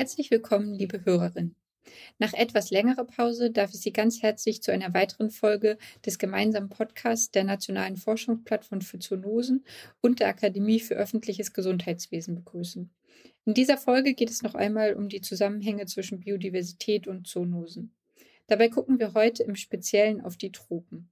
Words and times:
Herzlich 0.00 0.30
willkommen, 0.30 0.72
liebe 0.72 1.04
Hörerinnen. 1.04 1.54
Nach 2.18 2.32
etwas 2.32 2.70
längerer 2.70 3.04
Pause 3.04 3.50
darf 3.50 3.74
ich 3.74 3.80
Sie 3.80 3.92
ganz 3.92 4.22
herzlich 4.22 4.62
zu 4.62 4.72
einer 4.72 4.94
weiteren 4.94 5.30
Folge 5.30 5.76
des 6.06 6.18
gemeinsamen 6.18 6.70
Podcasts 6.70 7.30
der 7.32 7.44
Nationalen 7.44 7.98
Forschungsplattform 7.98 8.80
für 8.80 8.98
Zoonosen 8.98 9.62
und 10.00 10.20
der 10.20 10.28
Akademie 10.28 10.80
für 10.80 10.94
öffentliches 10.94 11.52
Gesundheitswesen 11.52 12.34
begrüßen. 12.34 12.88
In 13.44 13.52
dieser 13.52 13.76
Folge 13.76 14.14
geht 14.14 14.30
es 14.30 14.40
noch 14.40 14.54
einmal 14.54 14.94
um 14.94 15.10
die 15.10 15.20
Zusammenhänge 15.20 15.84
zwischen 15.84 16.20
Biodiversität 16.20 17.06
und 17.06 17.26
Zoonosen. 17.26 17.92
Dabei 18.46 18.70
gucken 18.70 19.00
wir 19.00 19.12
heute 19.12 19.42
im 19.42 19.54
Speziellen 19.54 20.22
auf 20.22 20.38
die 20.38 20.50
Tropen. 20.50 21.10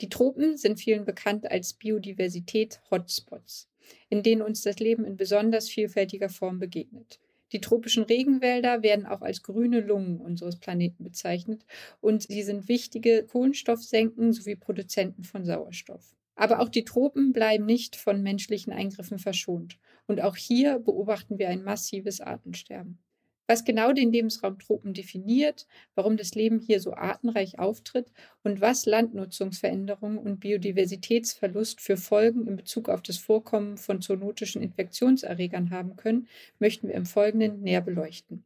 Die 0.00 0.08
Tropen 0.08 0.56
sind 0.56 0.78
vielen 0.78 1.04
bekannt 1.04 1.50
als 1.50 1.72
Biodiversität-Hotspots, 1.72 3.68
in 4.08 4.22
denen 4.22 4.42
uns 4.42 4.62
das 4.62 4.78
Leben 4.78 5.04
in 5.04 5.16
besonders 5.16 5.68
vielfältiger 5.68 6.28
Form 6.28 6.60
begegnet. 6.60 7.18
Die 7.52 7.60
tropischen 7.60 8.04
Regenwälder 8.04 8.82
werden 8.82 9.06
auch 9.06 9.22
als 9.22 9.42
grüne 9.42 9.80
Lungen 9.80 10.20
unseres 10.20 10.56
Planeten 10.56 11.02
bezeichnet 11.04 11.64
und 12.00 12.22
sie 12.22 12.42
sind 12.42 12.68
wichtige 12.68 13.24
Kohlenstoffsenken 13.24 14.32
sowie 14.32 14.56
Produzenten 14.56 15.24
von 15.24 15.44
Sauerstoff. 15.44 16.14
Aber 16.36 16.60
auch 16.60 16.68
die 16.68 16.84
Tropen 16.84 17.32
bleiben 17.32 17.66
nicht 17.66 17.96
von 17.96 18.22
menschlichen 18.22 18.72
Eingriffen 18.72 19.18
verschont. 19.18 19.78
Und 20.06 20.22
auch 20.22 20.36
hier 20.36 20.78
beobachten 20.78 21.38
wir 21.38 21.50
ein 21.50 21.62
massives 21.62 22.20
Artensterben. 22.20 22.98
Was 23.50 23.64
genau 23.64 23.92
den 23.92 24.12
Lebensraum 24.12 24.60
Tropen 24.60 24.94
definiert, 24.94 25.66
warum 25.96 26.16
das 26.16 26.36
Leben 26.36 26.60
hier 26.60 26.78
so 26.78 26.94
artenreich 26.94 27.58
auftritt 27.58 28.12
und 28.44 28.60
was 28.60 28.86
Landnutzungsveränderungen 28.86 30.18
und 30.18 30.38
Biodiversitätsverlust 30.38 31.80
für 31.80 31.96
Folgen 31.96 32.46
in 32.46 32.54
Bezug 32.54 32.88
auf 32.88 33.02
das 33.02 33.16
Vorkommen 33.16 33.76
von 33.76 34.00
zoonotischen 34.00 34.62
Infektionserregern 34.62 35.70
haben 35.70 35.96
können, 35.96 36.28
möchten 36.60 36.86
wir 36.86 36.94
im 36.94 37.06
Folgenden 37.06 37.60
näher 37.62 37.80
beleuchten. 37.80 38.44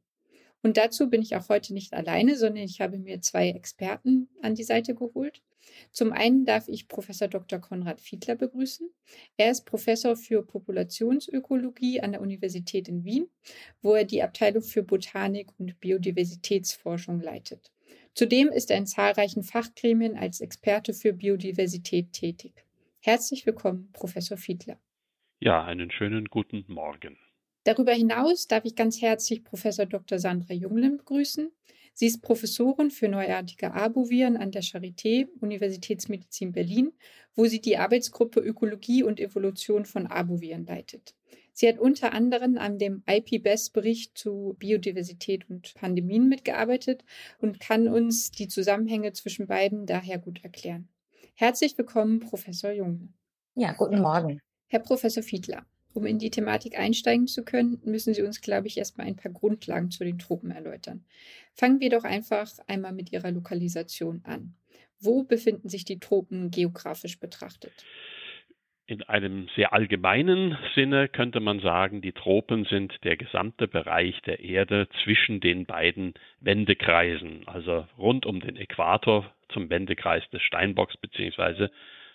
Und 0.63 0.79
dazu 0.79 1.11
bin 1.11 1.21
ich 1.21 1.37
auch 1.37 1.51
heute 1.51 1.75
nicht 1.75 1.93
alleine, 1.93 2.39
sondern 2.39 2.65
ich 2.65 2.81
habe 2.81 2.97
mir 2.97 3.21
zwei 3.21 3.51
Experten 3.51 4.31
an 4.41 4.55
die 4.55 4.65
Seite 4.65 4.95
geholt. 4.95 5.43
Zum 5.91 6.13
einen 6.13 6.45
darf 6.45 6.69
ich 6.69 6.89
Professor 6.89 7.29
Dr. 7.29 7.59
Konrad 7.61 8.01
Fiedler 8.01 8.35
begrüßen. 8.35 8.91
Er 9.37 9.51
ist 9.51 9.65
Professor 9.65 10.17
für 10.17 10.43
Populationsökologie 10.45 12.01
an 12.01 12.13
der 12.13 12.21
Universität 12.21 12.89
in 12.89 13.05
Wien, 13.05 13.29
wo 13.83 13.95
er 13.95 14.05
die 14.05 14.23
Abteilung 14.23 14.63
für 14.63 14.83
Botanik 14.83 15.49
und 15.59 15.79
Biodiversitätsforschung 15.81 17.21
leitet. 17.21 17.73
Zudem 18.15 18.49
ist 18.49 18.71
er 18.71 18.79
in 18.79 18.87
zahlreichen 18.87 19.43
Fachgremien 19.43 20.17
als 20.17 20.41
Experte 20.41 20.95
für 20.95 21.13
Biodiversität 21.13 22.13
tätig. 22.13 22.65
Herzlich 23.01 23.45
willkommen, 23.45 23.91
Professor 23.93 24.37
Fiedler. 24.37 24.79
Ja, 25.41 25.65
einen 25.65 25.91
schönen 25.91 26.27
guten 26.27 26.65
Morgen. 26.69 27.19
Darüber 27.65 27.93
hinaus 27.93 28.47
darf 28.47 28.65
ich 28.65 28.77
ganz 28.77 29.01
herzlich 29.01 29.43
Professor 29.43 29.87
Dr. 29.87 30.19
Sandra 30.19 30.55
Junglin 30.55 30.99
begrüßen. 30.99 31.51
Sie 31.97 32.07
ist 32.07 32.23
Professorin 32.23 32.91
für 32.91 33.09
neuartige 33.09 33.73
Arboviren 33.73 34.37
an 34.37 34.51
der 34.51 34.63
Charité 34.63 35.29
Universitätsmedizin 35.41 36.51
Berlin, 36.51 36.93
wo 37.37 37.47
sie 37.47 37.61
die 37.61 37.77
Arbeitsgruppe 37.77 38.41
Ökologie 38.41 39.05
und 39.05 39.21
Evolution 39.21 39.85
von 39.85 40.09
Arboviren 40.09 40.67
leitet. 40.67 41.15
Sie 41.53 41.69
hat 41.69 41.79
unter 41.79 42.13
anderem 42.13 42.59
an 42.59 42.79
dem 42.79 43.05
IPBES-Bericht 43.09 44.19
zu 44.19 44.57
Biodiversität 44.59 45.49
und 45.49 45.73
Pandemien 45.75 46.29
mitgearbeitet 46.29 47.05
und 47.39 47.61
kann 47.61 47.87
uns 47.87 48.33
die 48.33 48.49
Zusammenhänge 48.49 49.13
zwischen 49.13 49.47
beiden 49.47 49.87
daher 49.87 50.19
gut 50.19 50.43
erklären. 50.43 50.89
Herzlich 51.37 51.79
willkommen, 51.79 52.19
Professor 52.19 52.73
Junge. 52.73 53.09
Ja, 53.55 53.73
guten 53.73 54.01
Morgen. 54.01 54.41
Herr 54.67 54.81
Professor 54.81 55.23
Fiedler, 55.23 55.65
um 55.95 56.05
in 56.07 56.19
die 56.19 56.31
Thematik 56.31 56.79
einsteigen 56.79 57.27
zu 57.27 57.45
können, 57.45 57.81
müssen 57.85 58.15
Sie 58.15 58.23
uns, 58.23 58.41
glaube 58.41 58.67
ich, 58.67 58.77
erstmal 58.77 59.07
ein 59.07 59.17
paar 59.17 59.33
Grundlagen 59.33 59.91
zu 59.91 60.05
den 60.05 60.19
Tropen 60.19 60.51
erläutern. 60.51 61.05
Fangen 61.55 61.81
wir 61.81 61.91
doch 61.91 62.05
einfach 62.05 62.51
einmal 62.67 62.93
mit 62.93 63.13
Ihrer 63.13 63.31
Lokalisation 63.31 64.21
an. 64.25 64.55
Wo 65.01 65.23
befinden 65.23 65.69
sich 65.69 65.85
die 65.85 66.01
Tropen 66.01 66.51
geografisch 66.51 67.19
betrachtet? 67.21 67.73
In 68.87 69.03
einem 69.03 69.49
sehr 69.57 69.73
allgemeinen 69.73 70.59
Sinne 70.75 71.09
könnte 71.09 71.41
man 71.41 71.61
sagen, 71.61 72.03
die 72.03 72.13
Tropen 72.13 72.67
sind 72.67 72.93
der 73.03 73.17
gesamte 73.17 73.67
Bereich 73.67 74.21
der 74.23 74.41
Erde 74.41 74.89
zwischen 75.03 75.41
den 75.41 75.65
beiden 75.65 76.13
Wendekreisen, 76.41 77.49
also 77.49 77.87
rund 77.97 78.27
um 78.27 78.41
den 78.41 78.57
Äquator 78.57 79.33
zum 79.49 79.71
Wendekreis 79.71 80.29
des 80.31 80.43
Steinbocks 80.43 80.99
bzw. 80.99 81.69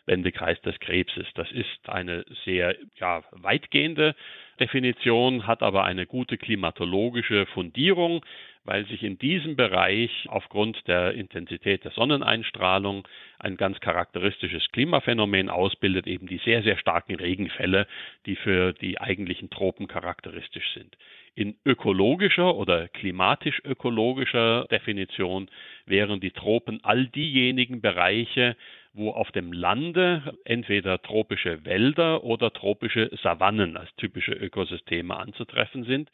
Wendekreis 0.10 0.60
des 0.62 0.78
Krebses. 0.80 1.28
Das 1.36 1.50
ist 1.52 1.88
eine 1.88 2.26
sehr 2.44 2.76
ja, 3.00 3.24
weitgehende 3.32 4.16
Definition, 4.60 5.48
hat 5.48 5.62
aber 5.62 5.86
eine 5.86 6.06
gute 6.06 6.38
klimatologische 6.38 7.46
Fundierung, 7.46 8.26
weil 8.66 8.86
sich 8.88 9.04
in 9.04 9.18
diesem 9.18 9.56
Bereich 9.56 10.12
aufgrund 10.28 10.88
der 10.88 11.14
Intensität 11.14 11.86
der 11.86 11.92
Sonneneinstrahlung 11.92 13.08
ein 13.38 13.56
ganz 13.56 13.80
charakteristisches 13.80 14.70
Klimaphänomen 14.72 15.50
ausbildet, 15.50 16.08
eben 16.08 16.28
die 16.28 16.42
sehr, 16.44 16.64
sehr 16.64 16.78
starken 16.78 17.16
Regenfälle, 17.16 17.88
die 18.26 18.36
für 18.36 18.74
die 18.74 19.00
eigentlichen 19.00 19.50
Tropen 19.50 19.88
charakteristisch 19.88 20.74
sind. 20.74 20.98
In 21.36 21.56
ökologischer 21.66 22.56
oder 22.56 22.90
klimatisch-ökologischer 22.90 24.66
Definition 24.70 25.50
wären 25.86 26.20
die 26.20 26.32
Tropen 26.32 26.84
all 26.84 27.08
diejenigen 27.08 27.80
Bereiche, 27.80 28.58
wo 28.94 29.12
auf 29.12 29.32
dem 29.32 29.54
Lande 29.54 30.38
entweder 30.46 31.02
tropische 31.02 31.64
Wälder 31.66 32.24
oder 32.24 32.52
tropische 32.52 33.10
Savannen 33.22 33.78
als 33.78 33.90
typische 33.96 34.34
Ökosysteme 34.34 35.16
anzutreffen 35.16 35.84
sind. 35.84 36.10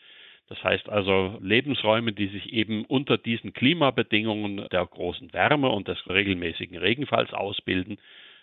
Das 0.48 0.64
heißt 0.64 0.90
also 0.90 1.38
Lebensräume, 1.42 2.14
die 2.14 2.28
sich 2.28 2.54
eben 2.54 2.86
unter 2.86 3.18
diesen 3.18 3.54
Klimabedingungen 3.54 4.68
der 4.72 4.86
großen 4.86 5.34
Wärme 5.34 5.70
und 5.70 5.88
des 5.88 5.98
regelmäßigen 6.08 6.78
Regenfalls 6.78 7.34
ausbilden. 7.34 7.98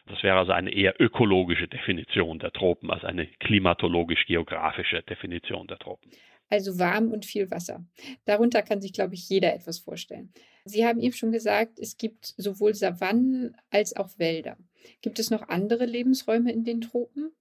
Das 0.06 0.22
wäre 0.22 0.38
also 0.38 0.52
eine 0.52 0.72
eher 0.72 1.00
ökologische 1.00 1.68
Definition 1.68 2.40
der 2.40 2.50
Tropen 2.52 2.90
als 2.90 3.04
eine 3.04 3.26
klimatologisch-geografische 3.26 5.02
Definition 5.02 5.68
der 5.68 5.78
Tropen. 5.78 6.10
Also 6.48 6.78
warm 6.78 7.12
und 7.12 7.24
viel 7.24 7.50
Wasser. 7.50 7.84
Darunter 8.24 8.62
kann 8.62 8.80
sich, 8.80 8.92
glaube 8.92 9.14
ich, 9.14 9.28
jeder 9.28 9.54
etwas 9.54 9.78
vorstellen. 9.78 10.32
Sie 10.64 10.86
haben 10.86 11.00
eben 11.00 11.14
schon 11.14 11.32
gesagt, 11.32 11.78
es 11.78 11.96
gibt 11.96 12.24
sowohl 12.36 12.74
Savannen 12.74 13.56
als 13.70 13.96
auch 13.96 14.10
Wälder. 14.18 14.56
Gibt 15.00 15.18
es 15.18 15.30
noch 15.30 15.48
andere 15.48 15.86
Lebensräume 15.86 16.52
in 16.52 16.64
den 16.64 16.80
Tropen? 16.80 17.32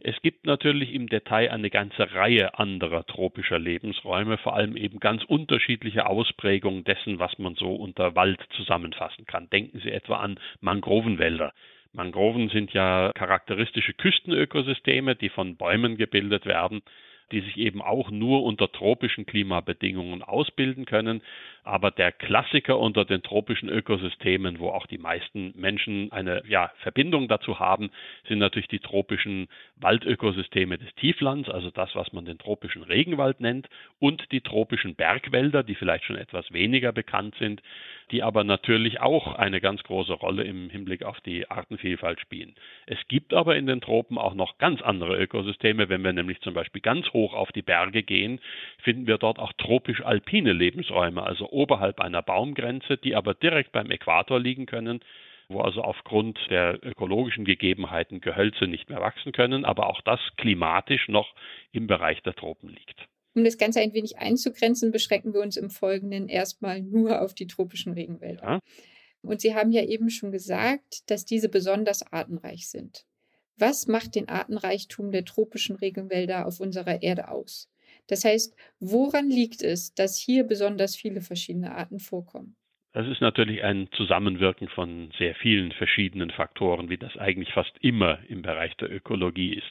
Es 0.00 0.20
gibt 0.22 0.44
natürlich 0.44 0.92
im 0.92 1.08
Detail 1.08 1.50
eine 1.50 1.70
ganze 1.70 2.12
Reihe 2.12 2.58
anderer 2.58 3.06
tropischer 3.06 3.58
Lebensräume, 3.58 4.38
vor 4.38 4.54
allem 4.54 4.76
eben 4.76 4.98
ganz 4.98 5.24
unterschiedliche 5.24 6.06
Ausprägungen 6.06 6.84
dessen, 6.84 7.18
was 7.18 7.38
man 7.38 7.54
so 7.54 7.74
unter 7.74 8.14
Wald 8.14 8.40
zusammenfassen 8.56 9.24
kann. 9.24 9.48
Denken 9.50 9.80
Sie 9.80 9.90
etwa 9.90 10.18
an 10.18 10.38
Mangrovenwälder. 10.60 11.54
Mangroven 11.92 12.48
sind 12.48 12.72
ja 12.72 13.12
charakteristische 13.14 13.94
Küstenökosysteme, 13.94 15.14
die 15.14 15.28
von 15.28 15.56
Bäumen 15.56 15.96
gebildet 15.96 16.44
werden 16.44 16.82
die 17.32 17.40
sich 17.40 17.56
eben 17.56 17.82
auch 17.82 18.10
nur 18.10 18.44
unter 18.44 18.70
tropischen 18.70 19.26
Klimabedingungen 19.26 20.22
ausbilden 20.22 20.84
können. 20.84 21.22
Aber 21.64 21.90
der 21.90 22.12
Klassiker 22.12 22.78
unter 22.78 23.06
den 23.06 23.22
tropischen 23.22 23.70
Ökosystemen, 23.70 24.58
wo 24.58 24.68
auch 24.68 24.86
die 24.86 24.98
meisten 24.98 25.54
Menschen 25.56 26.12
eine 26.12 26.42
ja, 26.46 26.70
Verbindung 26.80 27.26
dazu 27.26 27.58
haben, 27.58 27.90
sind 28.28 28.38
natürlich 28.38 28.68
die 28.68 28.80
tropischen 28.80 29.48
Waldökosysteme 29.76 30.76
des 30.76 30.94
Tieflands, 30.96 31.48
also 31.48 31.70
das, 31.70 31.94
was 31.94 32.12
man 32.12 32.26
den 32.26 32.36
tropischen 32.36 32.82
Regenwald 32.82 33.40
nennt, 33.40 33.68
und 33.98 34.30
die 34.30 34.42
tropischen 34.42 34.94
Bergwälder, 34.94 35.62
die 35.62 35.74
vielleicht 35.74 36.04
schon 36.04 36.16
etwas 36.16 36.52
weniger 36.52 36.92
bekannt 36.92 37.34
sind, 37.38 37.62
die 38.10 38.22
aber 38.22 38.44
natürlich 38.44 39.00
auch 39.00 39.34
eine 39.34 39.60
ganz 39.60 39.82
große 39.82 40.12
Rolle 40.12 40.44
im 40.44 40.68
Hinblick 40.68 41.02
auf 41.02 41.20
die 41.22 41.50
Artenvielfalt 41.50 42.20
spielen. 42.20 42.54
Es 42.86 42.98
gibt 43.08 43.32
aber 43.32 43.56
in 43.56 43.66
den 43.66 43.80
Tropen 43.80 44.18
auch 44.18 44.34
noch 44.34 44.58
ganz 44.58 44.82
andere 44.82 45.16
Ökosysteme. 45.16 45.88
Wenn 45.88 46.04
wir 46.04 46.12
nämlich 46.12 46.40
zum 46.42 46.52
Beispiel 46.52 46.82
ganz 46.82 47.10
hoch 47.14 47.32
auf 47.32 47.52
die 47.52 47.62
Berge 47.62 48.02
gehen, 48.02 48.40
finden 48.82 49.06
wir 49.06 49.16
dort 49.16 49.38
auch 49.38 49.52
tropisch-alpine 49.54 50.52
Lebensräume, 50.52 51.22
also 51.22 51.48
oberhalb 51.54 52.00
einer 52.00 52.22
Baumgrenze, 52.22 52.98
die 52.98 53.14
aber 53.14 53.34
direkt 53.34 53.72
beim 53.72 53.90
Äquator 53.90 54.38
liegen 54.38 54.66
können 54.66 55.00
wo 55.48 55.60
also 55.60 55.82
aufgrund 55.82 56.38
der 56.50 56.84
ökologischen 56.84 57.44
Gegebenheiten 57.44 58.20
Gehölze 58.20 58.66
nicht 58.66 58.88
mehr 58.88 59.00
wachsen 59.00 59.32
können, 59.32 59.64
aber 59.64 59.88
auch 59.88 60.00
das 60.02 60.20
klimatisch 60.36 61.08
noch 61.08 61.34
im 61.72 61.86
Bereich 61.86 62.22
der 62.22 62.34
Tropen 62.34 62.68
liegt. 62.68 63.08
Um 63.34 63.44
das 63.44 63.58
Ganze 63.58 63.80
ein 63.80 63.92
wenig 63.92 64.18
einzugrenzen, 64.18 64.92
beschränken 64.92 65.34
wir 65.34 65.40
uns 65.40 65.56
im 65.56 65.70
Folgenden 65.70 66.28
erstmal 66.28 66.82
nur 66.82 67.20
auf 67.20 67.34
die 67.34 67.46
tropischen 67.46 67.92
Regenwälder. 67.92 68.42
Ja. 68.42 68.58
Und 69.22 69.40
Sie 69.40 69.54
haben 69.54 69.72
ja 69.72 69.82
eben 69.82 70.10
schon 70.10 70.30
gesagt, 70.30 71.10
dass 71.10 71.24
diese 71.24 71.48
besonders 71.48 72.12
artenreich 72.12 72.68
sind. 72.68 73.06
Was 73.56 73.86
macht 73.86 74.14
den 74.14 74.28
Artenreichtum 74.28 75.10
der 75.10 75.24
tropischen 75.24 75.76
Regenwälder 75.76 76.46
auf 76.46 76.60
unserer 76.60 77.02
Erde 77.02 77.28
aus? 77.28 77.68
Das 78.08 78.24
heißt, 78.24 78.56
woran 78.80 79.30
liegt 79.30 79.62
es, 79.62 79.94
dass 79.94 80.18
hier 80.18 80.44
besonders 80.44 80.96
viele 80.96 81.20
verschiedene 81.20 81.74
Arten 81.74 81.98
vorkommen? 81.98 82.56
Das 82.92 83.08
ist 83.08 83.20
natürlich 83.20 83.64
ein 83.64 83.88
Zusammenwirken 83.96 84.68
von 84.68 85.10
sehr 85.18 85.34
vielen 85.34 85.72
verschiedenen 85.72 86.30
Faktoren, 86.30 86.90
wie 86.90 86.96
das 86.96 87.16
eigentlich 87.16 87.52
fast 87.52 87.76
immer 87.80 88.20
im 88.28 88.42
Bereich 88.42 88.76
der 88.76 88.90
Ökologie 88.90 89.54
ist. 89.54 89.66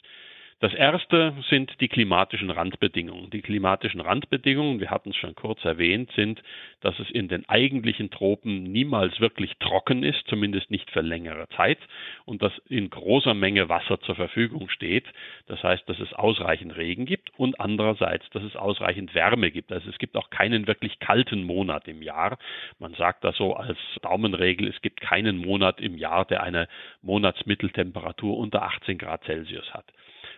Das 0.64 0.72
erste 0.72 1.34
sind 1.50 1.78
die 1.82 1.88
klimatischen 1.88 2.48
Randbedingungen. 2.48 3.28
Die 3.28 3.42
klimatischen 3.42 4.00
Randbedingungen, 4.00 4.80
wir 4.80 4.90
hatten 4.90 5.10
es 5.10 5.16
schon 5.16 5.34
kurz 5.34 5.62
erwähnt, 5.62 6.10
sind, 6.16 6.42
dass 6.80 6.98
es 7.00 7.10
in 7.10 7.28
den 7.28 7.46
eigentlichen 7.50 8.10
Tropen 8.10 8.62
niemals 8.62 9.20
wirklich 9.20 9.58
trocken 9.58 10.02
ist, 10.02 10.26
zumindest 10.26 10.70
nicht 10.70 10.90
für 10.90 11.02
längere 11.02 11.50
Zeit, 11.50 11.76
und 12.24 12.40
dass 12.40 12.52
in 12.70 12.88
großer 12.88 13.34
Menge 13.34 13.68
Wasser 13.68 14.00
zur 14.00 14.14
Verfügung 14.14 14.70
steht. 14.70 15.04
Das 15.48 15.62
heißt, 15.62 15.86
dass 15.86 16.00
es 16.00 16.14
ausreichend 16.14 16.74
Regen 16.78 17.04
gibt 17.04 17.30
und 17.38 17.60
andererseits, 17.60 18.24
dass 18.30 18.42
es 18.42 18.56
ausreichend 18.56 19.14
Wärme 19.14 19.50
gibt. 19.50 19.70
Also 19.70 19.90
es 19.90 19.98
gibt 19.98 20.16
auch 20.16 20.30
keinen 20.30 20.66
wirklich 20.66 20.98
kalten 20.98 21.44
Monat 21.44 21.88
im 21.88 22.00
Jahr. 22.00 22.38
Man 22.78 22.94
sagt 22.94 23.22
das 23.22 23.36
so 23.36 23.52
als 23.52 23.76
Daumenregel, 24.00 24.68
es 24.68 24.80
gibt 24.80 25.02
keinen 25.02 25.36
Monat 25.36 25.78
im 25.82 25.98
Jahr, 25.98 26.24
der 26.24 26.42
eine 26.42 26.68
Monatsmitteltemperatur 27.02 28.38
unter 28.38 28.62
18 28.62 28.96
Grad 28.96 29.24
Celsius 29.24 29.74
hat. 29.74 29.84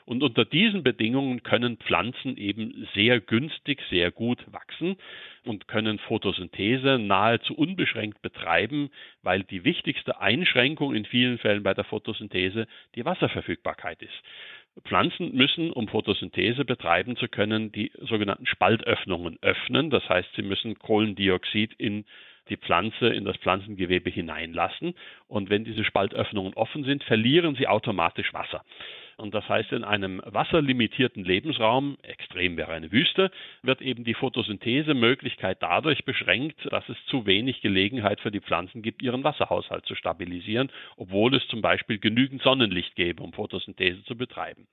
Und 0.06 0.22
unter 0.22 0.44
diesen 0.44 0.84
Bedingungen 0.84 1.42
können 1.42 1.78
Pflanzen 1.78 2.36
eben 2.36 2.88
sehr 2.94 3.20
günstig, 3.20 3.82
sehr 3.90 4.12
gut 4.12 4.38
wachsen 4.52 4.96
und 5.44 5.66
können 5.66 5.98
Photosynthese 5.98 6.98
nahezu 6.98 7.54
unbeschränkt 7.54 8.22
betreiben, 8.22 8.90
weil 9.22 9.42
die 9.42 9.64
wichtigste 9.64 10.20
Einschränkung 10.20 10.94
in 10.94 11.04
vielen 11.04 11.38
Fällen 11.38 11.64
bei 11.64 11.74
der 11.74 11.84
Photosynthese 11.84 12.68
die 12.94 13.04
Wasserverfügbarkeit 13.04 14.00
ist. 14.00 14.22
Pflanzen 14.84 15.34
müssen, 15.34 15.72
um 15.72 15.88
Photosynthese 15.88 16.64
betreiben 16.64 17.16
zu 17.16 17.26
können, 17.26 17.72
die 17.72 17.90
sogenannten 17.98 18.46
Spaltöffnungen 18.46 19.38
öffnen. 19.42 19.90
Das 19.90 20.08
heißt, 20.08 20.28
sie 20.36 20.42
müssen 20.42 20.78
Kohlendioxid 20.78 21.72
in 21.78 22.04
die 22.48 22.56
Pflanze 22.56 23.08
in 23.08 23.24
das 23.24 23.36
Pflanzengewebe 23.38 24.10
hineinlassen. 24.10 24.94
Und 25.26 25.50
wenn 25.50 25.64
diese 25.64 25.84
Spaltöffnungen 25.84 26.54
offen 26.54 26.84
sind, 26.84 27.02
verlieren 27.02 27.56
sie 27.56 27.66
automatisch 27.66 28.32
Wasser. 28.32 28.64
Und 29.16 29.34
das 29.34 29.48
heißt, 29.48 29.72
in 29.72 29.82
einem 29.82 30.20
wasserlimitierten 30.24 31.24
Lebensraum, 31.24 31.96
extrem 32.02 32.58
wäre 32.58 32.72
eine 32.72 32.92
Wüste, 32.92 33.30
wird 33.62 33.80
eben 33.80 34.04
die 34.04 34.12
Photosynthesemöglichkeit 34.12 35.62
dadurch 35.62 36.04
beschränkt, 36.04 36.68
dass 36.70 36.86
es 36.90 36.96
zu 37.06 37.24
wenig 37.24 37.62
Gelegenheit 37.62 38.20
für 38.20 38.30
die 38.30 38.40
Pflanzen 38.40 38.82
gibt, 38.82 39.02
ihren 39.02 39.24
Wasserhaushalt 39.24 39.86
zu 39.86 39.94
stabilisieren, 39.94 40.70
obwohl 40.96 41.34
es 41.34 41.46
zum 41.48 41.62
Beispiel 41.62 41.98
genügend 41.98 42.42
Sonnenlicht 42.42 42.94
gäbe, 42.94 43.22
um 43.22 43.32
Photosynthese 43.32 44.04
zu 44.04 44.16
betreiben. 44.16 44.66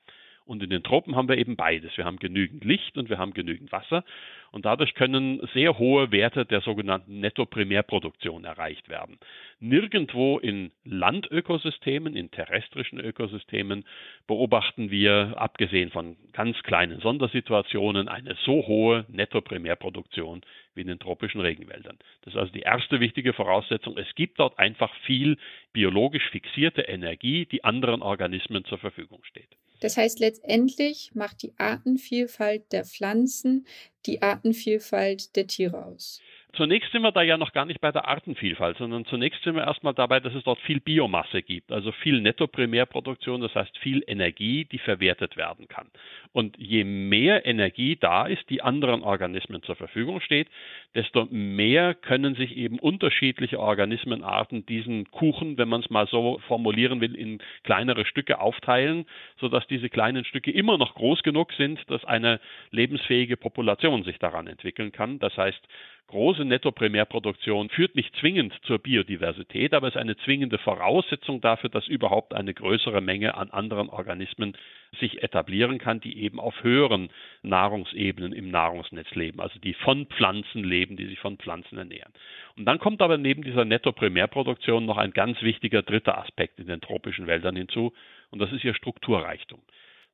Und 0.46 0.62
in 0.62 0.70
den 0.70 0.84
Tropen 0.84 1.16
haben 1.16 1.30
wir 1.30 1.38
eben 1.38 1.56
beides. 1.56 1.96
Wir 1.96 2.06
haben 2.06 2.20
genügend 2.20 2.66
Licht 2.66 2.98
und 2.98 3.10
wir 3.10 3.18
haben 3.18 3.34
genügend 3.34 3.72
Wasser. 3.72 4.04
Und 4.52 4.66
dadurch 4.66 4.94
können 4.94 5.42
sehr 5.54 5.80
hohe 5.80 6.12
Werte 6.12 6.46
der 6.46 6.62
sogenannten 6.62 7.20
Netto-Primärproduktion 7.22 8.44
erreicht 8.44 8.88
werden. 8.90 9.18
Nirgendwo 9.60 10.38
in 10.38 10.72
Landökosystemen, 10.84 12.16
in 12.16 12.30
terrestrischen 12.30 13.00
Ökosystemen 13.00 13.86
beobachten 14.28 14.92
wir, 14.92 15.34
abgesehen 15.38 15.90
von 15.90 16.18
ganz 16.34 16.62
kleinen 16.64 17.00
Sondersituationen, 17.00 18.08
eine 18.08 18.36
so 18.44 18.68
hohe 18.68 19.06
Netto-Primärproduktion 19.08 20.42
wie 20.76 20.82
in 20.82 20.88
den 20.88 21.00
tropischen 21.00 21.42
Regenwäldern. 21.42 21.98
Das 22.22 22.34
ist 22.34 22.40
also 22.40 22.52
die 22.52 22.62
erste 22.62 23.00
wichtige 23.00 23.34
Voraussetzung. 23.34 23.98
Es 23.98 24.14
gibt 24.16 24.40
dort 24.40 24.60
einfach 24.60 24.94
viel 25.06 25.38
biologisch 25.72 26.30
fixierte 26.30 26.82
Energie, 26.82 27.46
die 27.46 27.64
anderen 27.64 28.02
Organismen 28.02 28.66
zur 28.66 28.78
Verfügung 28.78 29.24
steht. 29.24 29.50
Das 29.84 29.98
heißt, 29.98 30.20
letztendlich 30.20 31.12
macht 31.14 31.42
die 31.42 31.52
Artenvielfalt 31.58 32.72
der 32.72 32.86
Pflanzen 32.86 33.68
die 34.06 34.22
Artenvielfalt 34.22 35.36
der 35.36 35.46
Tiere 35.46 35.84
aus. 35.84 36.22
Zunächst 36.56 36.92
sind 36.92 37.02
wir 37.02 37.12
da 37.12 37.24
ja 37.24 37.38
noch 37.40 37.52
gar 37.52 37.66
nicht 37.66 37.82
bei 37.82 37.92
der 37.92 38.08
Artenvielfalt, 38.08 38.78
sondern 38.78 39.06
zunächst 39.06 39.44
sind 39.44 39.56
wir 39.56 39.64
erstmal 39.64 39.96
dabei, 39.96 40.20
dass 40.20 40.36
es 40.36 40.44
dort 40.44 40.60
viel 40.60 40.80
Biomasse 40.80 41.42
gibt, 41.42 41.72
also 41.72 41.92
viel 41.92 42.22
Nettoprimärproduktion, 42.22 43.42
das 43.42 43.56
heißt 43.56 43.76
viel 43.80 44.04
Energie, 44.06 44.66
die 44.66 44.78
verwertet 44.78 45.36
werden 45.36 45.68
kann. 45.68 45.88
Und 46.32 46.56
je 46.60 46.84
mehr 46.84 47.48
Energie 47.48 47.96
da 47.96 48.28
ist, 48.28 48.48
die 48.52 48.62
anderen 48.62 49.02
Organismen 49.02 49.64
zur 49.64 49.76
Verfügung 49.76 50.22
steht, 50.22 50.48
desto 50.94 51.26
mehr 51.32 51.96
können 51.96 52.36
sich 52.36 52.56
eben 52.56 52.78
unterschiedliche 52.78 53.60
Organismenarten 53.60 54.64
diesen 54.68 55.10
Kuchen, 55.10 55.58
wenn 55.58 55.70
man 55.70 55.82
es 55.82 55.90
mal 55.90 56.06
so 56.06 56.40
formulieren 56.48 57.02
will, 57.02 57.16
in 57.16 57.40
kleinere 57.64 58.06
Stücke 58.06 58.40
aufteilen, 58.40 59.06
sodass 59.40 59.66
diese 59.66 59.90
kleinen 59.90 60.24
Stücke 60.24 60.52
immer 60.52 60.78
noch 60.78 60.94
groß 60.94 61.24
genug 61.24 61.52
sind, 61.54 61.80
dass 61.90 62.06
eine 62.06 62.40
lebensfähige 62.70 63.38
Population 63.38 64.04
sich 64.04 64.20
daran 64.20 64.46
entwickeln 64.46 64.92
kann. 64.92 65.18
Das 65.18 65.36
heißt, 65.36 65.62
große 66.08 66.46
Nettoprimärproduktion 66.46 67.70
führt 67.70 67.96
nicht 67.96 68.16
zwingend 68.18 68.54
zur 68.64 68.80
Biodiversität, 68.80 69.74
aber 69.74 69.88
ist 69.88 69.98
eine 69.98 70.16
zwingende 70.18 70.58
Voraussetzung 70.58 71.42
dafür, 71.42 71.70
dass 71.70 71.88
überhaupt 71.88 72.34
eine 72.34 72.54
größere 72.54 73.02
Menge 73.02 73.36
an 73.36 73.50
anderen 73.50 73.90
Organismen 73.90 74.56
sich 75.00 75.24
etablieren 75.24 75.80
kann, 75.80 76.00
die 76.02 76.20
eben 76.20 76.40
auf 76.40 76.64
höheren 76.64 77.10
Nahrungsebenen 77.42 78.34
im 78.34 78.52
Nahrungsnetz 78.52 79.10
leben, 79.16 79.40
also 79.40 79.60
die 79.60 79.74
von 79.74 80.06
Pflanzen 80.06 80.64
leben, 80.64 80.98
die 80.98 81.08
sich 81.08 81.20
von 81.20 81.38
Pflanzen 81.38 81.78
ernähren. 81.78 82.14
Und 82.56 82.66
dann 82.66 82.80
kommt 82.80 83.02
aber 83.02 83.18
neben 83.18 83.44
dieser 83.44 83.66
Nettoprimärproduktion 83.66 84.86
noch 84.86 84.98
ein 84.98 85.12
ganz 85.12 85.42
wichtiger 85.42 85.82
dritter 85.82 86.18
Aspekt 86.18 86.60
in 86.60 86.68
den 86.68 86.82
tropischen 86.82 87.28
Wäldern 87.28 87.56
hinzu, 87.56 87.94
und 88.30 88.40
das 88.40 88.52
ist 88.52 88.64
ihr 88.64 88.74
Strukturreichtum. 88.74 89.62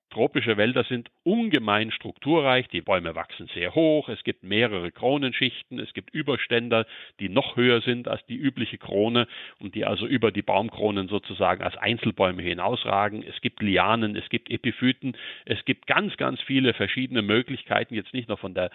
Tropische 0.09 0.57
Wälder 0.57 0.83
sind 0.85 1.09
ungemein 1.23 1.91
strukturreich, 1.91 2.67
die 2.69 2.81
Bäume 2.81 3.13
wachsen 3.13 3.47
sehr 3.53 3.75
hoch, 3.75 4.09
es 4.09 4.23
gibt 4.23 4.43
mehrere 4.43 4.91
Kronenschichten, 4.91 5.79
es 5.79 5.93
gibt 5.93 6.13
Überständer, 6.15 6.87
die 7.19 7.29
noch 7.29 7.55
höher 7.55 7.81
sind 7.81 8.07
als 8.07 8.25
die 8.25 8.35
übliche 8.35 8.79
Krone 8.79 9.27
und 9.59 9.75
die 9.75 9.85
also 9.85 10.07
über 10.07 10.31
die 10.31 10.41
Baumkronen 10.41 11.09
sozusagen 11.09 11.63
als 11.63 11.77
Einzelbäume 11.77 12.41
hinausragen. 12.41 13.23
Es 13.23 13.39
gibt 13.41 13.61
Lianen, 13.61 14.15
es 14.15 14.29
gibt 14.29 14.49
Epiphyten, 14.49 15.15
es 15.45 15.63
gibt 15.65 15.85
ganz, 15.85 16.17
ganz 16.17 16.41
viele 16.41 16.73
verschiedene 16.73 17.21
Möglichkeiten, 17.21 17.93
jetzt 17.93 18.13
nicht 18.13 18.29
nur 18.29 18.37
von 18.37 18.55
der 18.55 18.71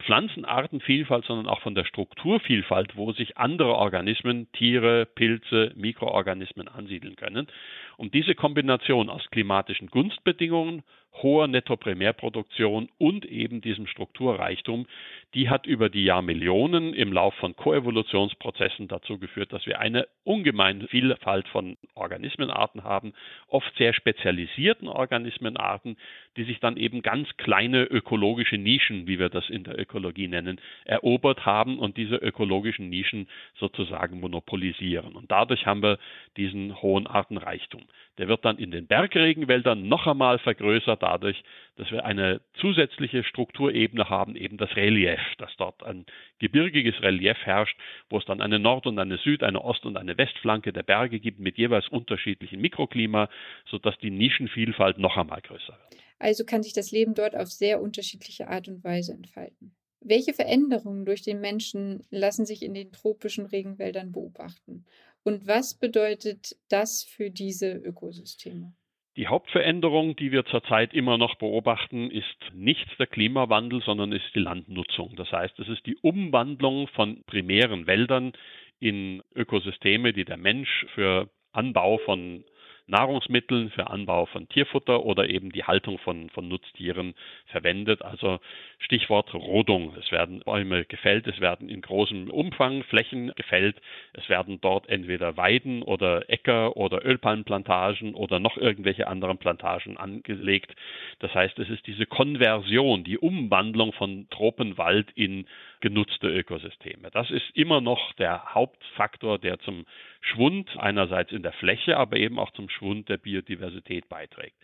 Pflanzenartenvielfalt, 0.00 1.24
sondern 1.24 1.48
auch 1.48 1.60
von 1.60 1.74
der 1.74 1.84
Strukturvielfalt, 1.84 2.96
wo 2.96 3.12
sich 3.12 3.36
andere 3.36 3.74
Organismen, 3.74 4.50
Tiere, 4.52 5.06
Pilze, 5.06 5.72
Mikroorganismen 5.74 6.68
ansiedeln 6.68 7.16
können. 7.16 7.48
Und 7.98 8.14
diese 8.14 8.36
Kombination 8.36 9.10
aus 9.10 9.28
klimatischen 9.32 9.88
Gunstbedingungen, 9.88 10.84
hoher 11.22 11.48
Nettoprimärproduktion 11.48 12.88
und 12.98 13.24
eben 13.24 13.60
diesem 13.60 13.86
Strukturreichtum, 13.86 14.86
die 15.34 15.50
hat 15.50 15.66
über 15.66 15.88
die 15.88 16.04
Jahrmillionen 16.04 16.94
im 16.94 17.12
Lauf 17.12 17.34
von 17.34 17.54
Koevolutionsprozessen 17.54 18.88
dazu 18.88 19.18
geführt, 19.18 19.52
dass 19.52 19.66
wir 19.66 19.80
eine 19.80 20.08
ungemeine 20.24 20.88
Vielfalt 20.88 21.46
von 21.48 21.76
Organismenarten 21.94 22.84
haben, 22.84 23.12
oft 23.48 23.70
sehr 23.76 23.92
spezialisierten 23.92 24.88
Organismenarten, 24.88 25.96
die 26.36 26.44
sich 26.44 26.60
dann 26.60 26.76
eben 26.76 27.02
ganz 27.02 27.28
kleine 27.36 27.82
ökologische 27.84 28.56
Nischen, 28.56 29.06
wie 29.06 29.18
wir 29.18 29.28
das 29.28 29.48
in 29.50 29.64
der 29.64 29.78
Ökologie 29.78 30.28
nennen, 30.28 30.60
erobert 30.84 31.44
haben 31.44 31.78
und 31.78 31.96
diese 31.96 32.16
ökologischen 32.16 32.88
Nischen 32.88 33.28
sozusagen 33.58 34.20
monopolisieren. 34.20 35.14
Und 35.14 35.30
dadurch 35.30 35.66
haben 35.66 35.82
wir 35.82 35.98
diesen 36.36 36.80
hohen 36.80 37.06
Artenreichtum. 37.06 37.82
Der 38.18 38.28
wird 38.28 38.44
dann 38.44 38.58
in 38.58 38.70
den 38.70 38.86
Bergregenwäldern 38.86 39.88
noch 39.88 40.06
einmal 40.06 40.38
vergrößert 40.38 41.02
dadurch, 41.08 41.42
dass 41.76 41.90
wir 41.90 42.04
eine 42.04 42.40
zusätzliche 42.60 43.24
Strukturebene 43.24 44.10
haben, 44.10 44.36
eben 44.36 44.58
das 44.58 44.76
Relief, 44.76 45.20
dass 45.38 45.50
dort 45.56 45.82
ein 45.82 46.04
gebirgiges 46.38 47.00
Relief 47.02 47.38
herrscht, 47.44 47.78
wo 48.10 48.18
es 48.18 48.24
dann 48.26 48.42
eine 48.42 48.58
Nord- 48.58 48.86
und 48.86 48.98
eine 48.98 49.16
Süd-, 49.18 49.42
eine 49.42 49.62
Ost- 49.62 49.86
und 49.86 49.96
eine 49.96 50.18
Westflanke 50.18 50.72
der 50.72 50.82
Berge 50.82 51.18
gibt 51.18 51.38
mit 51.38 51.56
jeweils 51.56 51.88
unterschiedlichen 51.88 52.60
Mikroklima, 52.60 53.28
sodass 53.70 53.96
die 53.98 54.10
Nischenvielfalt 54.10 54.98
noch 54.98 55.16
einmal 55.16 55.40
größer 55.40 55.72
wird. 55.72 56.02
Also 56.18 56.44
kann 56.44 56.62
sich 56.62 56.72
das 56.72 56.90
Leben 56.90 57.14
dort 57.14 57.36
auf 57.36 57.48
sehr 57.48 57.80
unterschiedliche 57.80 58.48
Art 58.48 58.68
und 58.68 58.84
Weise 58.84 59.12
entfalten. 59.12 59.74
Welche 60.00 60.34
Veränderungen 60.34 61.04
durch 61.06 61.22
den 61.22 61.40
Menschen 61.40 62.04
lassen 62.10 62.46
sich 62.46 62.62
in 62.62 62.74
den 62.74 62.92
tropischen 62.92 63.46
Regenwäldern 63.46 64.12
beobachten? 64.12 64.84
Und 65.24 65.46
was 65.46 65.74
bedeutet 65.74 66.56
das 66.68 67.02
für 67.02 67.30
diese 67.30 67.72
Ökosysteme? 67.72 68.74
Die 69.18 69.26
Hauptveränderung, 69.26 70.14
die 70.14 70.30
wir 70.30 70.44
zurzeit 70.44 70.94
immer 70.94 71.18
noch 71.18 71.34
beobachten, 71.34 72.08
ist 72.08 72.38
nicht 72.54 72.86
der 73.00 73.08
Klimawandel, 73.08 73.82
sondern 73.82 74.12
ist 74.12 74.32
die 74.32 74.38
Landnutzung. 74.38 75.16
Das 75.16 75.32
heißt, 75.32 75.58
es 75.58 75.68
ist 75.68 75.84
die 75.86 75.96
Umwandlung 75.96 76.86
von 76.86 77.24
primären 77.24 77.88
Wäldern 77.88 78.30
in 78.78 79.20
Ökosysteme, 79.34 80.12
die 80.12 80.24
der 80.24 80.36
Mensch 80.36 80.86
für 80.94 81.28
Anbau 81.50 81.98
von 81.98 82.44
Nahrungsmitteln, 82.88 83.70
für 83.70 83.90
Anbau 83.90 84.26
von 84.26 84.48
Tierfutter 84.48 85.04
oder 85.04 85.28
eben 85.28 85.52
die 85.52 85.64
Haltung 85.64 85.98
von, 85.98 86.30
von 86.30 86.48
Nutztieren 86.48 87.14
verwendet. 87.46 88.02
Also 88.02 88.40
Stichwort 88.78 89.32
Rodung. 89.34 89.94
Es 89.98 90.10
werden 90.10 90.40
Bäume 90.40 90.84
gefällt, 90.84 91.26
es 91.26 91.40
werden 91.40 91.68
in 91.68 91.82
großem 91.82 92.30
Umfang 92.30 92.82
Flächen 92.84 93.32
gefällt. 93.36 93.76
Es 94.14 94.28
werden 94.28 94.60
dort 94.60 94.88
entweder 94.88 95.36
Weiden 95.36 95.82
oder 95.82 96.28
Äcker 96.30 96.76
oder 96.76 97.04
Ölpalmenplantagen 97.04 98.14
oder 98.14 98.40
noch 98.40 98.56
irgendwelche 98.56 99.06
anderen 99.06 99.38
Plantagen 99.38 99.96
angelegt. 99.96 100.74
Das 101.20 101.34
heißt, 101.34 101.58
es 101.58 101.68
ist 101.68 101.86
diese 101.86 102.06
Konversion, 102.06 103.04
die 103.04 103.18
Umwandlung 103.18 103.92
von 103.92 104.26
Tropenwald 104.30 105.08
in 105.14 105.46
genutzte 105.80 106.28
Ökosysteme. 106.28 107.10
Das 107.10 107.30
ist 107.30 107.50
immer 107.54 107.80
noch 107.80 108.12
der 108.14 108.54
Hauptfaktor, 108.54 109.38
der 109.38 109.58
zum 109.60 109.86
Schwund 110.20 110.68
einerseits 110.78 111.32
in 111.32 111.42
der 111.42 111.52
Fläche, 111.52 111.96
aber 111.96 112.16
eben 112.16 112.38
auch 112.38 112.50
zum 112.52 112.68
Schwund 112.68 113.08
der 113.08 113.18
Biodiversität 113.18 114.08
beiträgt. 114.08 114.56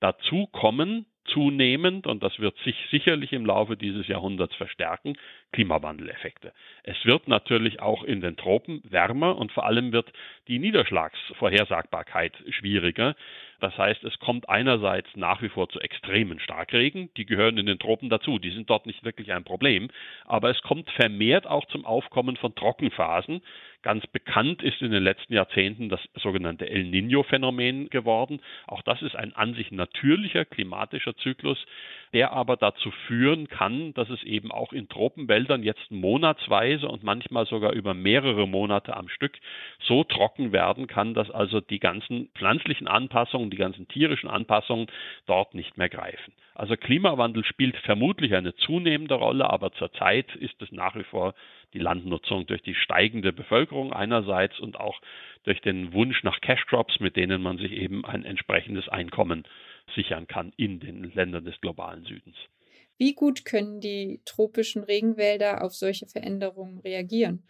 Dazu 0.00 0.46
kommen 0.46 1.06
zunehmend, 1.28 2.06
und 2.06 2.22
das 2.22 2.38
wird 2.38 2.56
sich 2.58 2.76
sicherlich 2.90 3.32
im 3.32 3.46
Laufe 3.46 3.76
dieses 3.76 4.06
Jahrhunderts 4.08 4.54
verstärken, 4.56 5.16
Klimawandeleffekte. 5.52 6.52
Es 6.82 7.04
wird 7.04 7.28
natürlich 7.28 7.80
auch 7.80 8.04
in 8.04 8.20
den 8.20 8.36
Tropen 8.36 8.82
wärmer 8.88 9.36
und 9.36 9.52
vor 9.52 9.64
allem 9.64 9.92
wird 9.92 10.12
die 10.46 10.58
Niederschlagsvorhersagbarkeit 10.58 12.32
schwieriger. 12.50 13.14
Das 13.60 13.76
heißt, 13.76 14.04
es 14.04 14.18
kommt 14.18 14.48
einerseits 14.48 15.08
nach 15.16 15.42
wie 15.42 15.48
vor 15.48 15.68
zu 15.68 15.80
extremen 15.80 16.38
Starkregen, 16.38 17.10
die 17.16 17.26
gehören 17.26 17.58
in 17.58 17.66
den 17.66 17.78
Tropen 17.78 18.08
dazu, 18.08 18.38
die 18.38 18.50
sind 18.50 18.70
dort 18.70 18.86
nicht 18.86 19.04
wirklich 19.04 19.32
ein 19.32 19.44
Problem, 19.44 19.88
aber 20.26 20.50
es 20.50 20.60
kommt 20.62 20.90
vermehrt 20.90 21.46
auch 21.46 21.66
zum 21.66 21.84
Aufkommen 21.84 22.36
von 22.36 22.54
Trockenphasen. 22.54 23.42
Ganz 23.82 24.04
bekannt 24.08 24.62
ist 24.62 24.82
in 24.82 24.90
den 24.90 25.04
letzten 25.04 25.34
Jahrzehnten 25.34 25.88
das 25.88 26.00
sogenannte 26.16 26.68
El 26.68 26.82
Niño-Phänomen 26.82 27.90
geworden. 27.90 28.40
Auch 28.66 28.82
das 28.82 29.02
ist 29.02 29.14
ein 29.14 29.32
an 29.34 29.54
sich 29.54 29.70
natürlicher 29.70 30.44
klimatischer 30.44 31.16
Zyklus, 31.16 31.64
der 32.12 32.32
aber 32.32 32.56
dazu 32.56 32.90
führen 33.06 33.46
kann, 33.46 33.94
dass 33.94 34.10
es 34.10 34.22
eben 34.24 34.50
auch 34.50 34.72
in 34.72 34.88
Tropenwäldern 34.88 35.62
jetzt 35.62 35.92
monatsweise 35.92 36.88
und 36.88 37.04
manchmal 37.04 37.46
sogar 37.46 37.72
über 37.72 37.94
mehrere 37.94 38.48
Monate 38.48 38.96
am 38.96 39.08
Stück 39.08 39.38
so 39.80 40.02
trocken 40.02 40.52
werden 40.52 40.88
kann, 40.88 41.14
dass 41.14 41.30
also 41.30 41.60
die 41.60 41.78
ganzen 41.78 42.30
pflanzlichen 42.34 42.88
Anpassungen, 42.88 43.50
die 43.50 43.56
ganzen 43.56 43.86
tierischen 43.86 44.28
Anpassungen 44.28 44.88
dort 45.26 45.54
nicht 45.54 45.78
mehr 45.78 45.88
greifen. 45.88 46.32
Also 46.58 46.76
Klimawandel 46.76 47.44
spielt 47.44 47.76
vermutlich 47.76 48.34
eine 48.34 48.56
zunehmende 48.56 49.14
Rolle, 49.14 49.48
aber 49.48 49.70
zurzeit 49.72 50.34
ist 50.34 50.60
es 50.60 50.72
nach 50.72 50.96
wie 50.96 51.04
vor 51.04 51.34
die 51.74 51.78
Landnutzung 51.78 52.46
durch 52.46 52.62
die 52.62 52.74
steigende 52.74 53.32
Bevölkerung 53.32 53.92
einerseits 53.92 54.58
und 54.58 54.78
auch 54.78 55.00
durch 55.44 55.60
den 55.60 55.92
Wunsch 55.92 56.22
nach 56.22 56.40
Cash 56.40 56.66
Crops, 56.66 57.00
mit 57.00 57.16
denen 57.16 57.42
man 57.42 57.58
sich 57.58 57.72
eben 57.72 58.04
ein 58.04 58.24
entsprechendes 58.24 58.88
Einkommen 58.88 59.44
sichern 59.94 60.26
kann 60.26 60.52
in 60.56 60.80
den 60.80 61.04
Ländern 61.12 61.44
des 61.44 61.60
globalen 61.60 62.04
Südens. 62.04 62.36
Wie 62.98 63.14
gut 63.14 63.44
können 63.44 63.80
die 63.80 64.20
tropischen 64.24 64.82
Regenwälder 64.82 65.62
auf 65.62 65.74
solche 65.74 66.06
Veränderungen 66.06 66.78
reagieren? 66.78 67.44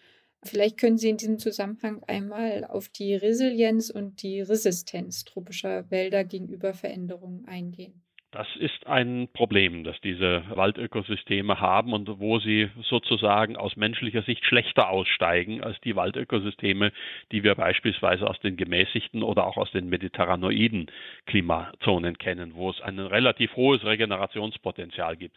Vielleicht 0.44 0.78
können 0.78 0.98
Sie 0.98 1.08
in 1.08 1.16
diesem 1.16 1.38
Zusammenhang 1.38 2.02
einmal 2.06 2.64
auf 2.64 2.88
die 2.88 3.14
Resilienz 3.14 3.90
und 3.90 4.22
die 4.22 4.40
Resistenz 4.40 5.25
tropischer 5.25 5.90
Wälder 5.90 6.25
gegenüber 6.25 6.75
Veränderungen 6.75 7.46
eingehen. 7.46 8.04
Das 8.30 8.47
ist 8.56 8.87
ein 8.87 9.28
Problem, 9.32 9.85
das 9.85 9.99
diese 10.02 10.42
Waldökosysteme 10.50 11.61
haben 11.61 11.94
und 11.94 12.20
wo 12.20 12.38
sie 12.38 12.68
sozusagen 12.82 13.56
aus 13.56 13.75
menschlicher 13.76 14.20
Sicht 14.20 14.44
schlechter 14.44 14.90
aussteigen 14.90 15.62
als 15.62 15.80
die 15.80 15.97
Waldökosysteme, 15.97 16.92
die 17.32 17.42
wir 17.42 17.54
beispielsweise 17.54 18.28
aus 18.28 18.38
den 18.40 18.58
gemäßigten 18.58 19.23
oder 19.23 19.47
auch 19.47 19.56
aus 19.56 19.70
den 19.73 19.88
mediterranoiden 19.88 20.90
Klimazonen 21.25 22.18
kennen, 22.18 22.54
wo 22.54 22.68
es 22.68 22.82
ein 22.82 22.99
relativ 22.99 23.56
hohes 23.56 23.82
Regenerationspotenzial 23.85 25.16
gibt. 25.16 25.35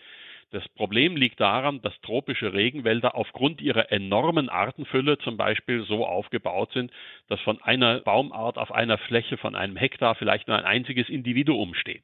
Das 0.52 0.68
Problem 0.68 1.16
liegt 1.16 1.40
daran, 1.40 1.82
dass 1.82 1.94
tropische 2.02 2.52
Regenwälder 2.52 3.16
aufgrund 3.16 3.62
ihrer 3.62 3.90
enormen 3.90 4.50
Artenfülle 4.50 5.18
zum 5.20 5.38
Beispiel 5.38 5.86
so 5.86 6.06
aufgebaut 6.06 6.74
sind, 6.74 6.92
dass 7.30 7.40
von 7.40 7.62
einer 7.62 8.02
Baumart 8.02 8.58
auf 8.58 8.74
einer 8.74 8.98
Fläche 8.98 9.38
von 9.38 9.56
einem 9.56 9.78
Hektar 9.78 10.14
vielleicht 10.16 10.50
nur 10.50 10.58
ein 10.58 10.66
einziges 10.66 11.08
Individuum 11.08 11.74
steht. 11.74 12.04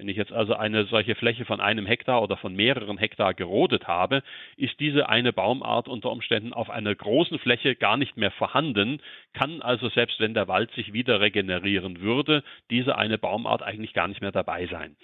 Wenn 0.00 0.08
ich 0.08 0.16
jetzt 0.16 0.32
also 0.32 0.54
eine 0.54 0.86
solche 0.86 1.14
Fläche 1.14 1.44
von 1.44 1.60
einem 1.60 1.84
Hektar 1.84 2.22
oder 2.22 2.38
von 2.38 2.54
mehreren 2.54 2.96
Hektar 2.96 3.34
gerodet 3.34 3.86
habe, 3.86 4.22
ist 4.56 4.80
diese 4.80 5.10
eine 5.10 5.30
Baumart 5.30 5.88
unter 5.88 6.10
Umständen 6.10 6.54
auf 6.54 6.70
einer 6.70 6.94
großen 6.94 7.38
Fläche 7.38 7.76
gar 7.76 7.98
nicht 7.98 8.16
mehr 8.16 8.30
vorhanden, 8.30 9.02
kann 9.34 9.60
also 9.60 9.90
selbst 9.90 10.18
wenn 10.18 10.32
der 10.32 10.48
Wald 10.48 10.70
sich 10.70 10.94
wieder 10.94 11.20
regenerieren 11.20 12.00
würde, 12.00 12.42
diese 12.70 12.96
eine 12.96 13.18
Baumart 13.18 13.60
eigentlich 13.62 13.92
gar 13.92 14.08
nicht 14.08 14.22
mehr 14.22 14.32
dabei 14.32 14.66
sein. 14.68 14.96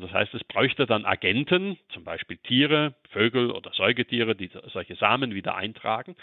Das 0.00 0.12
heißt, 0.12 0.34
es 0.34 0.44
bräuchte 0.44 0.86
dann 0.86 1.04
Agenten, 1.04 1.78
zum 1.90 2.04
Beispiel 2.04 2.36
Tiere, 2.38 2.94
Vögel 3.10 3.50
oder 3.50 3.72
Säugetiere, 3.72 4.34
die 4.34 4.50
solche 4.72 4.96
Samen 4.96 5.34
wieder 5.34 5.56
eintragen. 5.56 6.16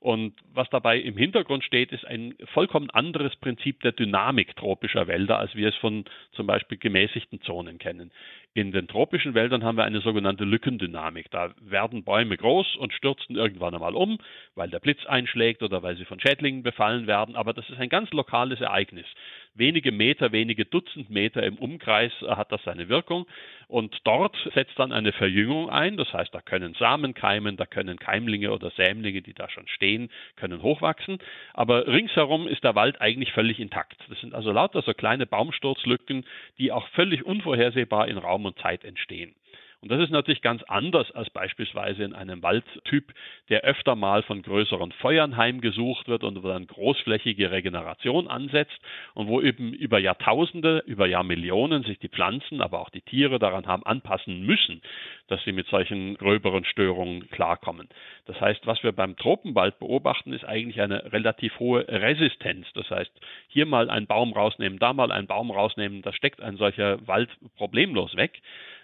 Und 0.00 0.34
was 0.52 0.68
dabei 0.70 0.98
im 0.98 1.16
Hintergrund 1.16 1.62
steht, 1.62 1.92
ist 1.92 2.04
ein 2.04 2.34
vollkommen 2.52 2.90
anderes 2.90 3.36
Prinzip 3.36 3.80
der 3.82 3.92
Dynamik 3.92 4.56
tropischer 4.56 5.06
Wälder, 5.06 5.38
als 5.38 5.54
wir 5.54 5.68
es 5.68 5.76
von 5.76 6.04
zum 6.32 6.48
Beispiel 6.48 6.76
gemäßigten 6.76 7.40
Zonen 7.42 7.78
kennen. 7.78 8.10
In 8.54 8.72
den 8.72 8.88
tropischen 8.88 9.34
Wäldern 9.34 9.62
haben 9.64 9.78
wir 9.78 9.84
eine 9.84 10.00
sogenannte 10.00 10.44
Lückendynamik. 10.44 11.30
Da 11.30 11.54
werden 11.60 12.02
Bäume 12.02 12.36
groß 12.36 12.76
und 12.76 12.92
stürzen 12.92 13.36
irgendwann 13.36 13.74
einmal 13.74 13.94
um, 13.94 14.18
weil 14.56 14.68
der 14.68 14.80
Blitz 14.80 15.06
einschlägt 15.06 15.62
oder 15.62 15.82
weil 15.82 15.96
sie 15.96 16.04
von 16.04 16.20
Schädlingen 16.20 16.64
befallen 16.64 17.06
werden. 17.06 17.36
Aber 17.36 17.54
das 17.54 17.70
ist 17.70 17.78
ein 17.78 17.88
ganz 17.88 18.10
lokales 18.10 18.60
Ereignis. 18.60 19.06
Wenige 19.54 19.92
Meter, 19.92 20.32
wenige 20.32 20.64
Dutzend 20.64 21.10
Meter 21.10 21.42
im 21.42 21.56
Umkreis 21.56 22.12
hat 22.22 22.50
das 22.52 22.62
seine 22.64 22.88
Wirkung. 22.88 23.26
Und 23.68 23.98
dort 24.04 24.36
setzt 24.54 24.78
dann 24.78 24.92
eine 24.92 25.12
Verjüngung 25.12 25.68
ein. 25.68 25.96
Das 25.96 26.12
heißt, 26.12 26.34
da 26.34 26.40
können 26.40 26.74
Samen 26.74 27.12
keimen, 27.12 27.56
da 27.56 27.66
können 27.66 27.98
Keimlinge 27.98 28.52
oder 28.52 28.70
Sämlinge, 28.70 29.20
die 29.20 29.34
da 29.34 29.50
schon 29.50 29.68
stehen, 29.68 30.10
können 30.36 30.62
hochwachsen. 30.62 31.18
Aber 31.52 31.86
ringsherum 31.86 32.48
ist 32.48 32.64
der 32.64 32.74
Wald 32.74 33.00
eigentlich 33.00 33.32
völlig 33.32 33.60
intakt. 33.60 33.98
Das 34.08 34.20
sind 34.20 34.34
also 34.34 34.52
lauter 34.52 34.82
so 34.82 34.94
kleine 34.94 35.26
Baumsturzlücken, 35.26 36.24
die 36.58 36.72
auch 36.72 36.88
völlig 36.88 37.24
unvorhersehbar 37.24 38.08
in 38.08 38.16
Raum 38.18 38.46
und 38.46 38.58
Zeit 38.58 38.84
entstehen. 38.84 39.34
Und 39.82 39.90
das 39.90 40.00
ist 40.00 40.10
natürlich 40.10 40.42
ganz 40.42 40.62
anders 40.68 41.10
als 41.10 41.28
beispielsweise 41.30 42.04
in 42.04 42.14
einem 42.14 42.40
Waldtyp, 42.44 43.12
der 43.48 43.62
öfter 43.62 43.96
mal 43.96 44.22
von 44.22 44.40
größeren 44.40 44.92
Feuern 44.92 45.36
heimgesucht 45.36 46.06
wird 46.06 46.22
und 46.22 46.40
wo 46.44 46.48
dann 46.48 46.68
großflächige 46.68 47.50
Regeneration 47.50 48.28
ansetzt 48.28 48.78
und 49.14 49.26
wo 49.26 49.40
eben 49.40 49.72
über 49.72 49.98
Jahrtausende, 49.98 50.84
über 50.86 51.06
Jahrmillionen 51.06 51.82
sich 51.82 51.98
die 51.98 52.08
Pflanzen, 52.08 52.60
aber 52.60 52.78
auch 52.78 52.90
die 52.90 53.00
Tiere 53.00 53.40
daran 53.40 53.66
haben 53.66 53.84
anpassen 53.84 54.46
müssen, 54.46 54.82
dass 55.26 55.42
sie 55.42 55.50
mit 55.50 55.66
solchen 55.66 56.14
gröberen 56.14 56.64
Störungen 56.64 57.28
klarkommen. 57.30 57.88
Das 58.26 58.40
heißt, 58.40 58.64
was 58.68 58.84
wir 58.84 58.92
beim 58.92 59.16
Tropenwald 59.16 59.80
beobachten, 59.80 60.32
ist 60.32 60.44
eigentlich 60.44 60.80
eine 60.80 61.12
relativ 61.12 61.58
hohe 61.58 61.88
Resistenz. 61.88 62.68
Das 62.74 62.88
heißt, 62.88 63.10
hier 63.48 63.66
mal 63.66 63.90
einen 63.90 64.06
Baum 64.06 64.32
rausnehmen, 64.32 64.78
da 64.78 64.92
mal 64.92 65.10
einen 65.10 65.26
Baum 65.26 65.50
rausnehmen, 65.50 66.02
da 66.02 66.12
steckt 66.12 66.40
ein 66.40 66.56
solcher 66.56 67.04
Wald 67.08 67.30
problemlos 67.56 68.14
weg 68.14 68.40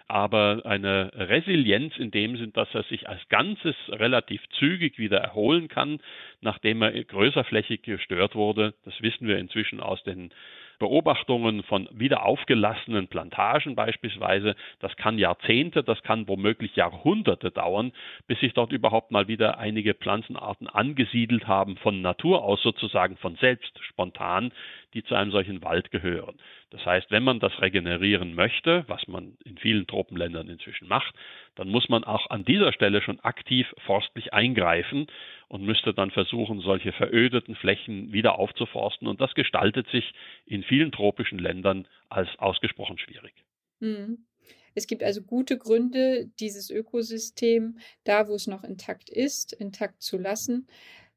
aber 0.09 0.61
eine 0.65 1.11
Resilienz 1.13 1.95
in 1.97 2.11
dem 2.11 2.35
Sinn, 2.35 2.51
dass 2.53 2.67
er 2.73 2.83
sich 2.83 3.07
als 3.07 3.21
Ganzes 3.29 3.75
relativ 3.89 4.41
zügig 4.57 4.97
wieder 4.97 5.19
erholen 5.19 5.67
kann, 5.67 5.99
nachdem 6.41 6.81
er 6.81 6.91
größerflächig 7.03 7.83
gestört 7.83 8.35
wurde. 8.35 8.73
Das 8.85 8.99
wissen 9.01 9.27
wir 9.27 9.37
inzwischen 9.37 9.79
aus 9.79 10.03
den 10.03 10.31
Beobachtungen 10.79 11.61
von 11.63 11.89
wieder 11.91 12.25
aufgelassenen 12.25 13.09
Plantagen 13.09 13.75
beispielsweise, 13.75 14.55
das 14.79 14.95
kann 14.95 15.19
Jahrzehnte, 15.19 15.83
das 15.83 16.01
kann 16.03 16.27
womöglich 16.27 16.75
Jahrhunderte 16.77 17.51
dauern, 17.51 17.91
bis 18.27 18.39
sich 18.39 18.53
dort 18.53 18.71
überhaupt 18.71 19.11
mal 19.11 19.27
wieder 19.27 19.59
einige 19.59 19.93
Pflanzenarten 19.93 20.67
angesiedelt 20.67 21.47
haben, 21.47 21.75
von 21.77 22.01
Natur 22.01 22.43
aus 22.43 22.63
sozusagen 22.63 23.17
von 23.17 23.35
selbst 23.35 23.77
spontan, 23.83 24.53
die 24.93 25.03
zu 25.03 25.15
einem 25.15 25.31
solchen 25.31 25.63
Wald 25.63 25.91
gehören. 25.91 26.37
Das 26.71 26.85
heißt, 26.85 27.11
wenn 27.11 27.23
man 27.23 27.39
das 27.39 27.61
regenerieren 27.61 28.33
möchte, 28.33 28.83
was 28.87 29.07
man 29.07 29.37
in 29.43 29.57
vielen 29.57 29.87
Tropenländern 29.87 30.49
inzwischen 30.49 30.87
macht, 30.87 31.13
dann 31.55 31.69
muss 31.69 31.89
man 31.89 32.03
auch 32.03 32.29
an 32.29 32.45
dieser 32.45 32.73
Stelle 32.73 33.01
schon 33.01 33.19
aktiv 33.19 33.67
forstlich 33.85 34.33
eingreifen 34.33 35.07
und 35.47 35.63
müsste 35.63 35.93
dann 35.93 36.11
versuchen, 36.11 36.61
solche 36.61 36.91
verödeten 36.91 37.55
Flächen 37.55 38.13
wieder 38.13 38.39
aufzuforsten. 38.39 39.07
Und 39.07 39.21
das 39.21 39.33
gestaltet 39.33 39.87
sich 39.89 40.13
in 40.45 40.63
vielen 40.63 40.91
tropischen 40.91 41.39
Ländern 41.39 41.87
als 42.09 42.29
ausgesprochen 42.37 42.97
schwierig. 42.97 43.33
Mhm. 43.79 44.25
Es 44.75 44.87
gibt 44.87 45.03
also 45.03 45.21
gute 45.21 45.57
Gründe, 45.57 46.29
dieses 46.39 46.69
Ökosystem 46.69 47.79
da, 48.03 48.27
wo 48.27 48.35
es 48.35 48.47
noch 48.47 48.63
intakt 48.63 49.09
ist, 49.09 49.53
intakt 49.53 50.01
zu 50.01 50.17
lassen 50.17 50.67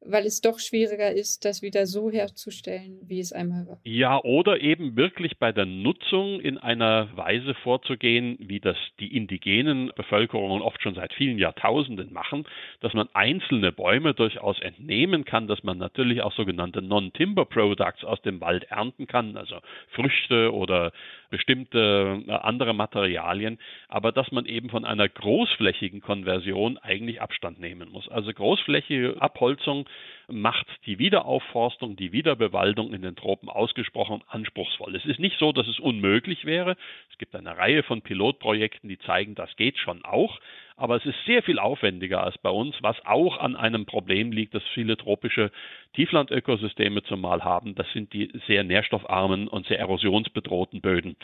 weil 0.04 0.26
es 0.26 0.40
doch 0.40 0.58
schwieriger 0.58 1.12
ist, 1.12 1.44
das 1.44 1.62
wieder 1.62 1.86
so 1.86 2.10
herzustellen, 2.10 3.00
wie 3.06 3.20
es 3.20 3.32
einmal 3.32 3.66
war. 3.66 3.80
Ja, 3.84 4.22
oder 4.22 4.60
eben 4.60 4.96
wirklich 4.96 5.38
bei 5.38 5.52
der 5.52 5.66
Nutzung 5.66 6.40
in 6.40 6.58
einer 6.58 7.16
Weise 7.16 7.54
vorzugehen, 7.54 8.36
wie 8.40 8.60
das 8.60 8.76
die 9.00 9.16
indigenen 9.16 9.92
Bevölkerungen 9.96 10.62
oft 10.62 10.82
schon 10.82 10.94
seit 10.94 11.12
vielen 11.12 11.38
Jahrtausenden 11.38 12.12
machen, 12.12 12.44
dass 12.80 12.94
man 12.94 13.08
einzelne 13.12 13.72
Bäume 13.72 14.14
durchaus 14.14 14.60
entnehmen 14.60 15.24
kann, 15.24 15.46
dass 15.46 15.62
man 15.62 15.78
natürlich 15.78 16.22
auch 16.22 16.32
sogenannte 16.34 16.82
Non-Timber 16.82 17.44
Products 17.44 18.04
aus 18.04 18.20
dem 18.22 18.40
Wald 18.40 18.64
ernten 18.64 19.06
kann, 19.06 19.36
also 19.36 19.56
Früchte 19.90 20.52
oder 20.52 20.92
bestimmte 21.32 22.22
äh, 22.28 22.30
andere 22.30 22.74
Materialien, 22.74 23.58
aber 23.88 24.12
dass 24.12 24.30
man 24.30 24.44
eben 24.44 24.68
von 24.68 24.84
einer 24.84 25.08
großflächigen 25.08 26.02
Konversion 26.02 26.76
eigentlich 26.76 27.22
Abstand 27.22 27.58
nehmen 27.58 27.90
muss. 27.90 28.06
Also 28.08 28.32
großflächige 28.32 29.16
Abholzung 29.20 29.88
macht 30.28 30.66
die 30.84 30.98
Wiederaufforstung, 30.98 31.96
die 31.96 32.12
Wiederbewaldung 32.12 32.92
in 32.92 33.00
den 33.00 33.16
Tropen 33.16 33.48
ausgesprochen 33.48 34.22
anspruchsvoll. 34.28 34.94
Es 34.94 35.06
ist 35.06 35.18
nicht 35.18 35.38
so, 35.38 35.52
dass 35.52 35.66
es 35.66 35.80
unmöglich 35.80 36.44
wäre. 36.44 36.76
Es 37.10 37.16
gibt 37.16 37.34
eine 37.34 37.56
Reihe 37.56 37.82
von 37.82 38.02
Pilotprojekten, 38.02 38.88
die 38.88 38.98
zeigen, 38.98 39.34
das 39.34 39.56
geht 39.56 39.78
schon 39.78 40.04
auch. 40.04 40.38
Aber 40.76 40.96
es 40.96 41.06
ist 41.06 41.16
sehr 41.26 41.42
viel 41.42 41.58
aufwendiger 41.58 42.22
als 42.24 42.38
bei 42.38 42.50
uns, 42.50 42.74
was 42.82 42.96
auch 43.04 43.38
an 43.38 43.56
einem 43.56 43.86
Problem 43.86 44.32
liegt, 44.32 44.54
das 44.54 44.62
viele 44.74 44.96
tropische 44.96 45.50
Tieflandökosysteme 45.94 47.02
zumal 47.02 47.44
haben. 47.44 47.74
Das 47.74 47.90
sind 47.92 48.12
die 48.12 48.30
sehr 48.46 48.64
nährstoffarmen 48.64 49.48
und 49.48 49.66
sehr 49.66 49.78
erosionsbedrohten 49.78 50.80
Böden. 50.80 51.16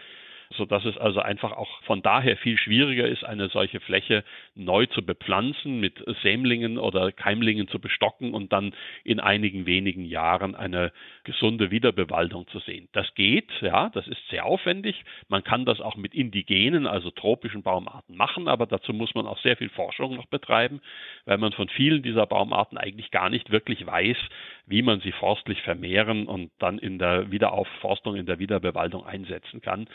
sodass 0.56 0.84
es 0.84 0.96
also 0.96 1.20
einfach 1.20 1.52
auch 1.52 1.82
von 1.82 2.02
daher 2.02 2.36
viel 2.36 2.56
schwieriger 2.56 3.06
ist, 3.06 3.24
eine 3.24 3.48
solche 3.48 3.80
Fläche 3.80 4.24
neu 4.54 4.86
zu 4.86 5.04
bepflanzen, 5.04 5.78
mit 5.78 6.02
Sämlingen 6.22 6.78
oder 6.78 7.12
Keimlingen 7.12 7.68
zu 7.68 7.78
bestocken 7.78 8.32
und 8.32 8.52
dann 8.52 8.74
in 9.04 9.20
einigen 9.20 9.66
wenigen 9.66 10.04
Jahren 10.04 10.54
eine 10.54 10.92
gesunde 11.28 11.70
Wiederbewaldung 11.70 12.48
zu 12.48 12.58
sehen. 12.60 12.88
Das 12.92 13.14
geht, 13.14 13.50
ja, 13.60 13.90
das 13.90 14.08
ist 14.08 14.26
sehr 14.30 14.46
aufwendig. 14.46 15.04
Man 15.28 15.44
kann 15.44 15.66
das 15.66 15.78
auch 15.78 15.94
mit 15.94 16.14
indigenen, 16.14 16.86
also 16.86 17.10
tropischen 17.10 17.62
Baumarten 17.62 18.16
machen, 18.16 18.48
aber 18.48 18.64
dazu 18.64 18.94
muss 18.94 19.14
man 19.14 19.26
auch 19.26 19.38
sehr 19.42 19.58
viel 19.58 19.68
Forschung 19.68 20.16
noch 20.16 20.24
betreiben, 20.24 20.80
weil 21.26 21.36
man 21.36 21.52
von 21.52 21.68
vielen 21.68 22.02
dieser 22.02 22.24
Baumarten 22.24 22.78
eigentlich 22.78 23.10
gar 23.10 23.28
nicht 23.28 23.50
wirklich 23.50 23.86
weiß, 23.86 24.16
wie 24.64 24.80
man 24.80 25.00
sie 25.00 25.12
forstlich 25.12 25.60
vermehren 25.60 26.26
und 26.26 26.50
dann 26.60 26.78
in 26.78 26.98
der 26.98 27.30
Wiederaufforstung, 27.30 28.16
in 28.16 28.24
der 28.24 28.38
Wiederbewaldung 28.38 29.04
einsetzen 29.04 29.60
kann. 29.60 29.86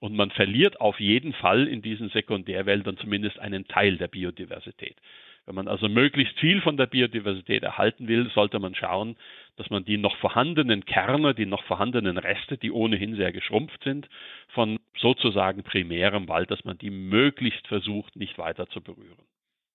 Und 0.00 0.16
man 0.16 0.30
verliert 0.30 0.80
auf 0.80 1.00
jeden 1.00 1.34
Fall 1.34 1.68
in 1.68 1.82
diesen 1.82 2.08
Sekundärwäldern 2.08 2.96
zumindest 2.96 3.38
einen 3.40 3.68
Teil 3.68 3.98
der 3.98 4.08
Biodiversität. 4.08 4.96
Wenn 5.48 5.54
man 5.54 5.68
also 5.68 5.88
möglichst 5.88 6.38
viel 6.40 6.60
von 6.60 6.76
der 6.76 6.84
Biodiversität 6.84 7.62
erhalten 7.62 8.06
will, 8.06 8.30
sollte 8.34 8.58
man 8.58 8.74
schauen, 8.74 9.16
dass 9.58 9.70
man 9.70 9.84
die 9.84 9.98
noch 9.98 10.16
vorhandenen 10.16 10.84
Kerne, 10.84 11.34
die 11.34 11.44
noch 11.44 11.64
vorhandenen 11.64 12.16
Reste, 12.16 12.56
die 12.56 12.70
ohnehin 12.70 13.16
sehr 13.16 13.32
geschrumpft 13.32 13.82
sind, 13.82 14.08
von 14.48 14.78
sozusagen 14.96 15.64
primärem 15.64 16.28
Wald, 16.28 16.50
dass 16.50 16.64
man 16.64 16.78
die 16.78 16.90
möglichst 16.90 17.66
versucht, 17.66 18.14
nicht 18.14 18.38
weiter 18.38 18.68
zu 18.68 18.80
berühren. 18.80 19.18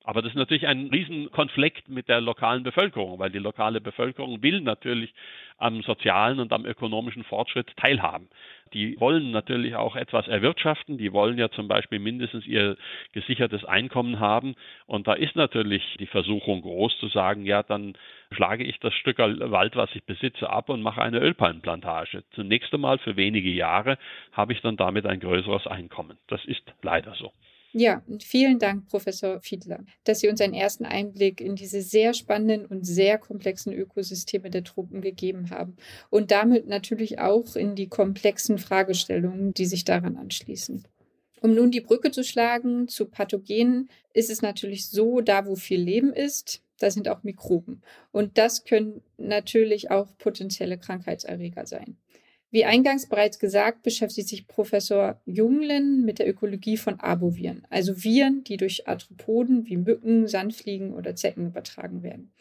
Aber 0.03 0.21
das 0.21 0.31
ist 0.31 0.37
natürlich 0.37 0.67
ein 0.67 0.87
Riesenkonflikt 0.87 1.87
mit 1.87 2.09
der 2.09 2.19
lokalen 2.19 2.63
Bevölkerung, 2.63 3.19
weil 3.19 3.31
die 3.31 3.39
lokale 3.39 3.79
Bevölkerung 3.79 4.43
will 4.43 4.59
natürlich 4.59 5.13
am 5.57 5.81
sozialen 5.81 6.39
und 6.41 6.51
am 6.51 6.65
ökonomischen 6.65 7.23
Fortschritt 7.23 7.75
teilhaben. 7.77 8.27
Die 8.73 8.99
wollen 8.99 9.31
natürlich 9.31 9.75
auch 9.75 9.95
etwas 9.95 10.27
erwirtschaften, 10.27 10.97
die 10.97 11.13
wollen 11.13 11.37
ja 11.37 11.49
zum 11.49 11.69
Beispiel 11.69 11.99
mindestens 11.99 12.45
ihr 12.45 12.75
gesichertes 13.13 13.63
Einkommen 13.63 14.19
haben. 14.19 14.55
Und 14.87 15.07
da 15.07 15.13
ist 15.13 15.37
natürlich 15.37 15.83
die 15.99 16.07
Versuchung 16.07 16.61
groß 16.61 16.97
zu 16.99 17.07
sagen, 17.07 17.45
ja, 17.45 17.63
dann 17.63 17.93
schlage 18.31 18.65
ich 18.65 18.79
das 18.79 18.93
Stück 18.95 19.19
Wald, 19.19 19.75
was 19.75 19.95
ich 19.95 20.03
besitze, 20.03 20.49
ab 20.49 20.69
und 20.69 20.81
mache 20.81 21.01
eine 21.01 21.19
Ölpalmenplantage. 21.19 22.23
Zunächst 22.31 22.73
einmal 22.73 22.97
für 22.97 23.15
wenige 23.15 23.49
Jahre 23.49 23.97
habe 24.33 24.51
ich 24.51 24.61
dann 24.61 24.75
damit 24.75 25.05
ein 25.05 25.19
größeres 25.19 25.67
Einkommen. 25.67 26.17
Das 26.27 26.43
ist 26.43 26.73
leider 26.81 27.13
so. 27.13 27.31
Ja, 27.75 28.03
vielen 28.21 28.59
Dank, 28.59 28.87
Professor 28.87 29.41
Fiedler, 29.41 29.83
dass 30.03 30.19
Sie 30.19 30.29
uns 30.29 30.39
einen 30.41 30.53
ersten 30.53 30.85
Einblick 30.85 31.41
in 31.41 31.55
diese 31.55 31.81
sehr 31.81 32.13
spannenden 32.13 32.67
und 32.67 32.85
sehr 32.85 33.17
komplexen 33.17 33.73
Ökosysteme 33.73 34.51
der 34.51 34.63
Tropen 34.63 35.01
gegeben 35.01 35.49
haben 35.49 35.75
und 36.11 36.29
damit 36.29 36.67
natürlich 36.67 37.17
auch 37.17 37.55
in 37.55 37.73
die 37.73 37.87
komplexen 37.87 38.59
Fragestellungen, 38.59 39.55
die 39.55 39.65
sich 39.65 39.85
daran 39.85 40.17
anschließen. 40.17 40.87
Um 41.41 41.55
nun 41.55 41.71
die 41.71 41.81
Brücke 41.81 42.11
zu 42.11 42.23
schlagen 42.23 42.87
zu 42.87 43.05
Pathogenen, 43.05 43.89
ist 44.13 44.29
es 44.29 44.43
natürlich 44.43 44.87
so, 44.87 45.21
da 45.21 45.47
wo 45.47 45.55
viel 45.55 45.81
Leben 45.81 46.13
ist, 46.13 46.61
da 46.77 46.91
sind 46.91 47.09
auch 47.09 47.23
Mikroben. 47.23 47.81
Und 48.11 48.37
das 48.37 48.65
können 48.65 49.01
natürlich 49.17 49.89
auch 49.89 50.15
potenzielle 50.19 50.77
Krankheitserreger 50.77 51.65
sein. 51.65 51.97
Wie 52.53 52.65
eingangs 52.65 53.07
bereits 53.07 53.39
gesagt, 53.39 53.81
beschäftigt 53.81 54.27
sich 54.27 54.47
Professor 54.47 55.19
Junglen 55.25 56.05
mit 56.05 56.19
der 56.19 56.29
Ökologie 56.29 56.77
von 56.77 56.99
Arboviren, 56.99 57.65
also 57.71 58.03
Viren, 58.03 58.43
die 58.43 58.57
durch 58.57 58.87
Arthropoden 58.87 59.65
wie 59.65 59.75
Mücken, 59.75 60.27
Sandfliegen 60.27 60.93
oder 60.93 61.15
Zecken 61.15 61.47
übertragen 61.47 62.03
werden. 62.03 62.31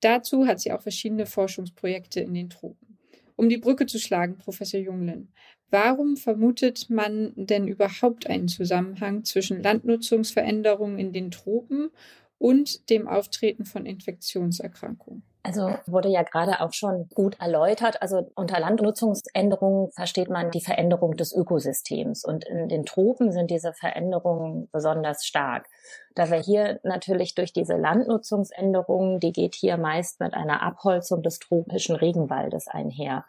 Dazu 0.00 0.48
hat 0.48 0.58
sie 0.58 0.72
auch 0.72 0.82
verschiedene 0.82 1.24
Forschungsprojekte 1.24 2.18
in 2.18 2.34
den 2.34 2.50
Tropen. 2.50 2.98
Um 3.36 3.48
die 3.48 3.58
Brücke 3.58 3.86
zu 3.86 4.00
schlagen, 4.00 4.38
Professor 4.38 4.80
Junglen, 4.80 5.28
warum 5.70 6.16
vermutet 6.16 6.90
man 6.90 7.32
denn 7.36 7.68
überhaupt 7.68 8.26
einen 8.26 8.48
Zusammenhang 8.48 9.24
zwischen 9.24 9.62
Landnutzungsveränderungen 9.62 10.98
in 10.98 11.12
den 11.12 11.30
Tropen 11.30 11.90
und 12.38 12.90
dem 12.90 13.06
Auftreten 13.06 13.64
von 13.64 13.86
Infektionserkrankungen? 13.86 15.22
Also 15.42 15.74
wurde 15.86 16.10
ja 16.10 16.22
gerade 16.22 16.60
auch 16.60 16.72
schon 16.74 17.08
gut 17.14 17.40
erläutert. 17.40 18.02
Also 18.02 18.30
unter 18.34 18.60
Landnutzungsänderungen 18.60 19.90
versteht 19.92 20.28
man 20.28 20.50
die 20.50 20.60
Veränderung 20.60 21.16
des 21.16 21.32
Ökosystems. 21.32 22.24
Und 22.24 22.44
in 22.44 22.68
den 22.68 22.84
Tropen 22.84 23.32
sind 23.32 23.50
diese 23.50 23.72
Veränderungen 23.72 24.68
besonders 24.70 25.24
stark. 25.24 25.66
Da 26.14 26.30
wir 26.30 26.38
hier 26.38 26.80
natürlich 26.82 27.34
durch 27.34 27.54
diese 27.54 27.76
Landnutzungsänderungen, 27.76 29.18
die 29.18 29.32
geht 29.32 29.54
hier 29.54 29.78
meist 29.78 30.20
mit 30.20 30.34
einer 30.34 30.62
Abholzung 30.62 31.22
des 31.22 31.38
tropischen 31.38 31.96
Regenwaldes 31.96 32.68
einher. 32.68 33.24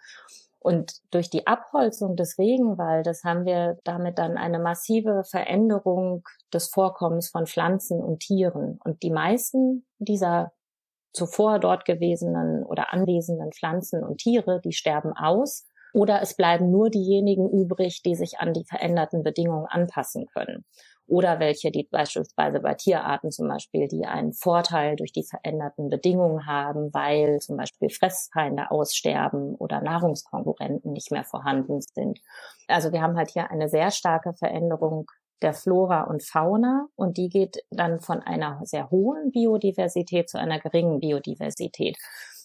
Und 0.59 1.01
durch 1.09 1.29
die 1.29 1.47
Abholzung 1.47 2.15
des 2.15 2.37
Regenwaldes 2.37 3.23
haben 3.23 3.45
wir 3.45 3.79
damit 3.83 4.19
dann 4.19 4.37
eine 4.37 4.59
massive 4.59 5.23
Veränderung 5.23 6.23
des 6.53 6.67
Vorkommens 6.67 7.29
von 7.29 7.47
Pflanzen 7.47 7.99
und 7.99 8.19
Tieren. 8.19 8.79
Und 8.83 9.01
die 9.01 9.09
meisten 9.09 9.87
dieser 9.97 10.51
zuvor 11.13 11.59
dort 11.59 11.85
gewesenen 11.85 12.63
oder 12.63 12.93
anwesenden 12.93 13.51
Pflanzen 13.51 14.03
und 14.03 14.17
Tiere, 14.17 14.61
die 14.63 14.73
sterben 14.73 15.13
aus 15.13 15.65
oder 15.93 16.21
es 16.21 16.35
bleiben 16.35 16.71
nur 16.71 16.89
diejenigen 16.89 17.49
übrig, 17.49 18.01
die 18.03 18.15
sich 18.15 18.39
an 18.39 18.53
die 18.53 18.63
veränderten 18.63 19.23
Bedingungen 19.23 19.65
anpassen 19.65 20.25
können. 20.27 20.65
Oder 21.07 21.39
welche, 21.39 21.71
die 21.71 21.83
beispielsweise 21.91 22.61
bei 22.61 22.73
Tierarten 22.73 23.31
zum 23.31 23.49
Beispiel, 23.49 23.89
die 23.89 24.05
einen 24.05 24.31
Vorteil 24.31 24.95
durch 24.95 25.11
die 25.11 25.25
veränderten 25.25 25.89
Bedingungen 25.89 26.47
haben, 26.47 26.93
weil 26.93 27.39
zum 27.39 27.57
Beispiel 27.57 27.89
Fressfeinde 27.89 28.71
aussterben 28.71 29.55
oder 29.55 29.81
Nahrungskonkurrenten 29.81 30.93
nicht 30.93 31.11
mehr 31.11 31.25
vorhanden 31.25 31.81
sind. 31.81 32.19
Also 32.67 32.93
wir 32.93 33.01
haben 33.01 33.17
halt 33.17 33.31
hier 33.31 33.51
eine 33.51 33.67
sehr 33.67 33.91
starke 33.91 34.33
Veränderung 34.33 35.11
der 35.41 35.53
Flora 35.53 36.03
und 36.03 36.23
Fauna 36.23 36.87
und 36.95 37.17
die 37.17 37.29
geht 37.29 37.63
dann 37.71 37.99
von 37.99 38.21
einer 38.21 38.59
sehr 38.63 38.89
hohen 38.91 39.31
Biodiversität 39.31 40.29
zu 40.29 40.39
einer 40.39 40.59
geringen 40.59 40.99
Biodiversität. 40.99 41.97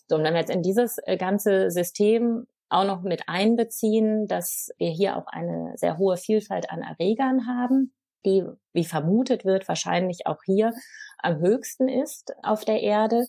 So, 0.09 0.17
und 0.17 0.25
wenn 0.25 0.35
wir 0.35 0.41
jetzt 0.41 0.55
in 0.55 0.63
dieses 0.63 0.99
äh, 1.05 1.17
ganze 1.17 1.71
System 1.71 2.47
auch 2.69 2.85
noch 2.85 3.03
mit 3.03 3.29
einbeziehen, 3.29 4.27
dass 4.27 4.71
wir 4.79 4.91
hier 4.91 5.17
auch 5.17 5.27
eine 5.27 5.73
sehr 5.77 5.99
hohe 5.99 6.17
Vielfalt 6.17 6.71
an 6.71 6.83
Erregern 6.83 7.47
haben, 7.47 7.93
die, 8.25 8.45
wie 8.73 8.85
vermutet 8.85 9.45
wird, 9.45 9.69
wahrscheinlich 9.69 10.27
auch 10.27 10.43
hier 10.45 10.73
am 11.19 11.39
höchsten 11.39 11.89
ist 11.89 12.35
auf 12.43 12.65
der 12.65 12.83
Erde, 12.83 13.27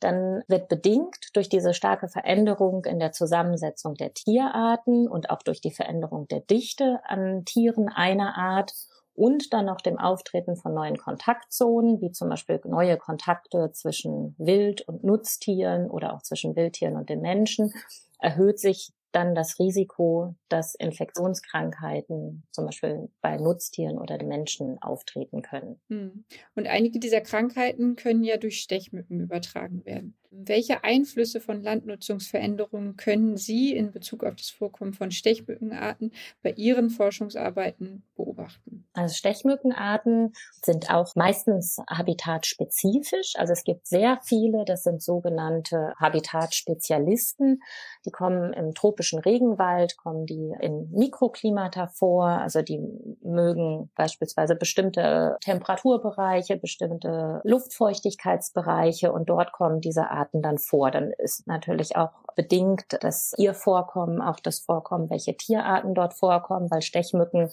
dann 0.00 0.42
wird 0.46 0.68
bedingt 0.68 1.16
durch 1.34 1.48
diese 1.48 1.74
starke 1.74 2.08
Veränderung 2.08 2.84
in 2.84 2.98
der 2.98 3.12
Zusammensetzung 3.12 3.94
der 3.94 4.14
Tierarten 4.14 5.08
und 5.08 5.30
auch 5.30 5.42
durch 5.42 5.60
die 5.60 5.72
Veränderung 5.72 6.28
der 6.28 6.40
Dichte 6.40 7.00
an 7.04 7.44
Tieren 7.44 7.88
einer 7.88 8.36
Art 8.36 8.72
und 9.18 9.52
dann 9.52 9.66
noch 9.66 9.80
dem 9.80 9.98
Auftreten 9.98 10.56
von 10.56 10.72
neuen 10.72 10.96
Kontaktzonen, 10.96 12.00
wie 12.00 12.12
zum 12.12 12.28
Beispiel 12.28 12.60
neue 12.64 12.96
Kontakte 12.96 13.72
zwischen 13.72 14.36
Wild- 14.38 14.82
und 14.82 15.02
Nutztieren 15.02 15.90
oder 15.90 16.14
auch 16.14 16.22
zwischen 16.22 16.54
Wildtieren 16.54 16.96
und 16.96 17.08
den 17.08 17.20
Menschen, 17.20 17.74
erhöht 18.20 18.60
sich 18.60 18.92
dann 19.10 19.34
das 19.34 19.58
Risiko, 19.58 20.36
dass 20.48 20.74
Infektionskrankheiten 20.74 22.44
zum 22.52 22.66
Beispiel 22.66 23.08
bei 23.20 23.38
Nutztieren 23.38 23.98
oder 23.98 24.18
den 24.18 24.28
Menschen 24.28 24.80
auftreten 24.80 25.42
können. 25.42 25.80
Hm. 25.88 26.24
Und 26.54 26.66
einige 26.68 27.00
dieser 27.00 27.20
Krankheiten 27.20 27.96
können 27.96 28.22
ja 28.22 28.36
durch 28.36 28.60
Stechmücken 28.60 29.20
übertragen 29.20 29.84
werden. 29.84 30.16
Welche 30.30 30.84
Einflüsse 30.84 31.40
von 31.40 31.62
Landnutzungsveränderungen 31.62 32.96
können 32.96 33.38
Sie 33.38 33.74
in 33.74 33.92
Bezug 33.92 34.24
auf 34.24 34.36
das 34.36 34.50
Vorkommen 34.50 34.92
von 34.92 35.10
Stechmückenarten 35.10 36.12
bei 36.42 36.50
Ihren 36.50 36.90
Forschungsarbeiten 36.90 38.02
beobachten? 38.14 38.86
Also 38.92 39.14
Stechmückenarten 39.14 40.34
sind 40.62 40.90
auch 40.90 41.14
meistens 41.16 41.78
habitatspezifisch. 41.88 43.34
Also 43.36 43.54
es 43.54 43.64
gibt 43.64 43.86
sehr 43.86 44.18
viele, 44.22 44.66
das 44.66 44.82
sind 44.82 45.02
sogenannte 45.02 45.94
Habitatspezialisten. 45.98 47.62
Die 48.04 48.10
kommen 48.10 48.52
im 48.52 48.74
tropischen 48.74 49.20
Regenwald, 49.20 49.96
kommen 49.96 50.26
die 50.26 50.52
in 50.60 50.90
Mikroklimata 50.90 51.86
vor. 51.86 52.26
Also 52.26 52.60
die 52.60 52.80
mögen 53.22 53.90
beispielsweise 53.94 54.56
bestimmte 54.56 55.38
Temperaturbereiche, 55.40 56.58
bestimmte 56.58 57.40
Luftfeuchtigkeitsbereiche 57.44 59.10
und 59.10 59.30
dort 59.30 59.52
kommen 59.52 59.80
diese 59.80 60.10
Arten 60.10 60.17
dann 60.42 60.58
vor. 60.58 60.90
Dann 60.90 61.12
ist 61.12 61.46
natürlich 61.46 61.96
auch 61.96 62.12
bedingt, 62.36 62.84
dass 63.02 63.34
ihr 63.36 63.54
Vorkommen, 63.54 64.20
auch 64.20 64.40
das 64.40 64.60
Vorkommen, 64.60 65.10
welche 65.10 65.36
Tierarten 65.36 65.94
dort 65.94 66.14
vorkommen, 66.14 66.70
weil 66.70 66.82
Stechmücken 66.82 67.50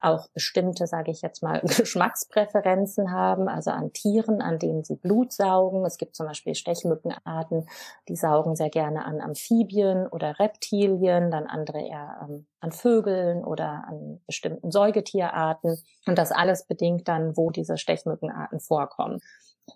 auch 0.00 0.28
bestimmte, 0.28 0.86
sage 0.86 1.10
ich 1.10 1.22
jetzt 1.22 1.42
mal, 1.42 1.60
Geschmackspräferenzen 1.64 3.12
haben, 3.12 3.48
also 3.48 3.70
an 3.70 3.92
Tieren, 3.92 4.40
an 4.40 4.58
denen 4.58 4.84
sie 4.84 4.96
Blut 4.96 5.32
saugen. 5.32 5.84
Es 5.84 5.98
gibt 5.98 6.14
zum 6.14 6.26
Beispiel 6.26 6.54
Stechmückenarten, 6.54 7.68
die 8.08 8.16
saugen 8.16 8.56
sehr 8.56 8.70
gerne 8.70 9.04
an 9.04 9.20
Amphibien 9.20 10.06
oder 10.06 10.38
Reptilien, 10.38 11.30
dann 11.30 11.46
andere 11.46 11.80
eher 11.80 12.20
ähm, 12.22 12.46
an 12.60 12.72
Vögeln 12.72 13.44
oder 13.44 13.84
an 13.88 14.20
bestimmten 14.26 14.70
Säugetierarten. 14.70 15.82
Und 16.06 16.18
das 16.18 16.32
alles 16.32 16.66
bedingt 16.66 17.08
dann, 17.08 17.36
wo 17.36 17.50
diese 17.50 17.78
Stechmückenarten 17.78 18.60
vorkommen. 18.60 19.20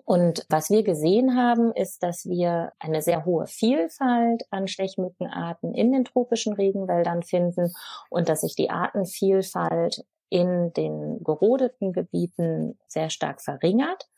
Und 0.05 0.47
was 0.49 0.71
wir 0.71 0.83
gesehen 0.83 1.37
haben, 1.37 1.73
ist, 1.73 2.03
dass 2.03 2.27
wir 2.27 2.73
eine 2.79 3.03
sehr 3.03 3.25
hohe 3.25 3.47
Vielfalt 3.47 4.45
an 4.51 4.69
Stechmückenarten 4.69 5.75
in 5.75 5.93
den 5.93 6.05
tropischen 6.05 6.55
Regenwäldern 6.55 7.23
finden 7.23 7.73
und 8.11 8.29
dass 8.29 8.43
sich 8.43 8.55
die 8.55 8.71
Artenvielfalt 8.71 10.05
in 10.29 10.73
den 10.73 11.23
gerodeten 11.23 11.93
Gebieten 11.93 12.79
sehr 12.87 13.11
stark 13.11 13.43
verringert 13.43 14.09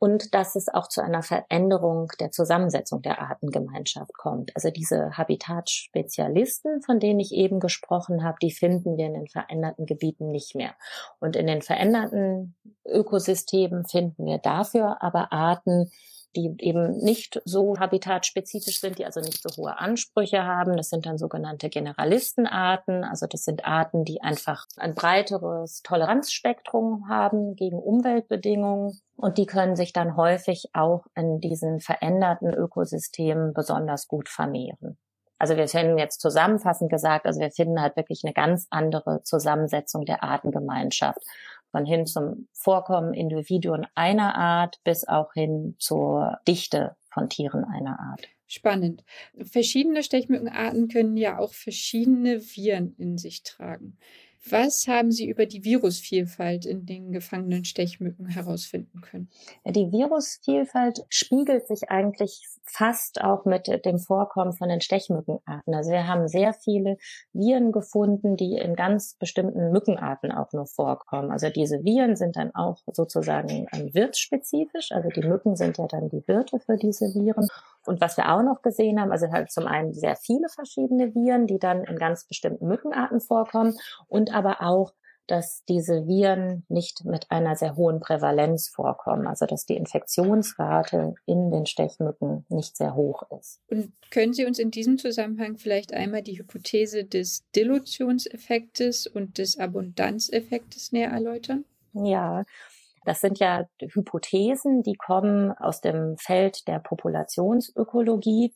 und 0.00 0.34
dass 0.34 0.54
es 0.56 0.68
auch 0.68 0.88
zu 0.88 1.02
einer 1.02 1.22
Veränderung 1.22 2.10
der 2.20 2.30
Zusammensetzung 2.30 3.02
der 3.02 3.20
Artengemeinschaft 3.20 4.12
kommt. 4.14 4.52
Also 4.54 4.70
diese 4.70 5.16
Habitatspezialisten, 5.16 6.82
von 6.82 7.00
denen 7.00 7.20
ich 7.20 7.32
eben 7.32 7.60
gesprochen 7.60 8.22
habe, 8.22 8.38
die 8.40 8.50
finden 8.50 8.96
wir 8.96 9.06
in 9.06 9.14
den 9.14 9.28
veränderten 9.28 9.86
Gebieten 9.86 10.30
nicht 10.30 10.54
mehr. 10.54 10.74
Und 11.20 11.36
in 11.36 11.46
den 11.46 11.62
veränderten 11.62 12.54
Ökosystemen 12.86 13.86
finden 13.86 14.26
wir 14.26 14.38
dafür 14.38 15.02
aber 15.02 15.32
Arten, 15.32 15.90
die 16.36 16.54
eben 16.58 16.98
nicht 16.98 17.40
so 17.44 17.76
habitatspezifisch 17.78 18.80
sind, 18.80 18.98
die 18.98 19.04
also 19.04 19.20
nicht 19.20 19.42
so 19.42 19.62
hohe 19.62 19.78
Ansprüche 19.78 20.44
haben. 20.44 20.76
Das 20.76 20.90
sind 20.90 21.06
dann 21.06 21.18
sogenannte 21.18 21.68
Generalistenarten. 21.68 23.04
Also 23.04 23.26
das 23.26 23.44
sind 23.44 23.64
Arten, 23.64 24.04
die 24.04 24.20
einfach 24.20 24.66
ein 24.76 24.94
breiteres 24.94 25.82
Toleranzspektrum 25.82 27.08
haben 27.08 27.56
gegen 27.56 27.78
Umweltbedingungen. 27.78 29.00
Und 29.16 29.38
die 29.38 29.46
können 29.46 29.74
sich 29.74 29.92
dann 29.92 30.16
häufig 30.16 30.70
auch 30.74 31.06
in 31.14 31.40
diesen 31.40 31.80
veränderten 31.80 32.52
Ökosystemen 32.52 33.52
besonders 33.54 34.06
gut 34.06 34.28
vermehren. 34.28 34.98
Also 35.38 35.56
wir 35.56 35.68
finden 35.68 35.98
jetzt 35.98 36.20
zusammenfassend 36.20 36.90
gesagt, 36.90 37.24
also 37.26 37.40
wir 37.40 37.50
finden 37.52 37.80
halt 37.80 37.96
wirklich 37.96 38.22
eine 38.24 38.32
ganz 38.32 38.66
andere 38.70 39.22
Zusammensetzung 39.22 40.04
der 40.04 40.24
Artengemeinschaft 40.24 41.20
von 41.70 41.84
hin 41.84 42.06
zum 42.06 42.48
Vorkommen 42.52 43.14
Individuen 43.14 43.86
einer 43.94 44.34
Art 44.36 44.80
bis 44.84 45.06
auch 45.06 45.32
hin 45.34 45.76
zur 45.78 46.38
Dichte 46.46 46.96
von 47.10 47.28
Tieren 47.28 47.64
einer 47.64 47.98
Art. 47.98 48.28
Spannend. 48.46 49.04
Verschiedene 49.38 50.02
Stechmückenarten 50.02 50.88
können 50.88 51.16
ja 51.18 51.38
auch 51.38 51.52
verschiedene 51.52 52.40
Viren 52.40 52.94
in 52.96 53.18
sich 53.18 53.42
tragen. 53.42 53.98
Was 54.48 54.86
haben 54.88 55.10
Sie 55.10 55.28
über 55.28 55.46
die 55.46 55.64
Virusvielfalt 55.64 56.64
in 56.64 56.86
den 56.86 57.12
gefangenen 57.12 57.64
Stechmücken 57.64 58.26
herausfinden 58.26 59.00
können? 59.00 59.28
Die 59.66 59.92
Virusvielfalt 59.92 61.04
spiegelt 61.10 61.66
sich 61.66 61.90
eigentlich 61.90 62.46
fast 62.70 63.22
auch 63.22 63.44
mit 63.44 63.84
dem 63.84 63.98
Vorkommen 63.98 64.52
von 64.52 64.68
den 64.68 64.80
Stechmückenarten. 64.80 65.74
Also 65.74 65.90
wir 65.90 66.06
haben 66.06 66.28
sehr 66.28 66.52
viele 66.52 66.96
Viren 67.32 67.72
gefunden, 67.72 68.36
die 68.36 68.56
in 68.56 68.76
ganz 68.76 69.14
bestimmten 69.14 69.70
Mückenarten 69.70 70.32
auch 70.32 70.52
nur 70.52 70.66
vorkommen. 70.66 71.30
Also 71.30 71.50
diese 71.50 71.84
Viren 71.84 72.16
sind 72.16 72.36
dann 72.36 72.54
auch 72.54 72.78
sozusagen 72.92 73.66
wirtsspezifisch. 73.92 74.92
Also 74.92 75.08
die 75.08 75.26
Mücken 75.26 75.56
sind 75.56 75.78
ja 75.78 75.86
dann 75.86 76.08
die 76.08 76.26
Wirte 76.26 76.58
für 76.60 76.76
diese 76.76 77.06
Viren. 77.14 77.48
Und 77.86 78.00
was 78.00 78.16
wir 78.16 78.32
auch 78.32 78.42
noch 78.42 78.62
gesehen 78.62 79.00
haben, 79.00 79.12
also 79.12 79.30
halt 79.30 79.50
zum 79.50 79.66
einen 79.66 79.94
sehr 79.94 80.16
viele 80.16 80.48
verschiedene 80.48 81.14
Viren, 81.14 81.46
die 81.46 81.58
dann 81.58 81.84
in 81.84 81.96
ganz 81.96 82.26
bestimmten 82.26 82.66
Mückenarten 82.66 83.20
vorkommen 83.20 83.76
und 84.08 84.34
aber 84.34 84.62
auch 84.62 84.92
dass 85.28 85.62
diese 85.68 86.06
Viren 86.06 86.64
nicht 86.68 87.04
mit 87.04 87.30
einer 87.30 87.54
sehr 87.54 87.76
hohen 87.76 88.00
Prävalenz 88.00 88.68
vorkommen, 88.68 89.26
also 89.26 89.46
dass 89.46 89.66
die 89.66 89.76
Infektionsrate 89.76 91.14
in 91.26 91.50
den 91.50 91.66
Stechmücken 91.66 92.46
nicht 92.48 92.76
sehr 92.76 92.94
hoch 92.94 93.22
ist. 93.38 93.60
Und 93.70 93.92
können 94.10 94.32
Sie 94.32 94.46
uns 94.46 94.58
in 94.58 94.70
diesem 94.70 94.98
Zusammenhang 94.98 95.58
vielleicht 95.58 95.92
einmal 95.92 96.22
die 96.22 96.38
Hypothese 96.38 97.04
des 97.04 97.44
Dilutionseffektes 97.54 99.06
und 99.06 99.38
des 99.38 99.58
Abundanzeffektes 99.58 100.92
näher 100.92 101.10
erläutern? 101.10 101.64
Ja, 101.92 102.44
das 103.04 103.20
sind 103.20 103.38
ja 103.38 103.66
Hypothesen, 103.80 104.82
die 104.82 104.94
kommen 104.94 105.52
aus 105.52 105.80
dem 105.80 106.16
Feld 106.18 106.66
der 106.68 106.78
Populationsökologie. 106.78 108.52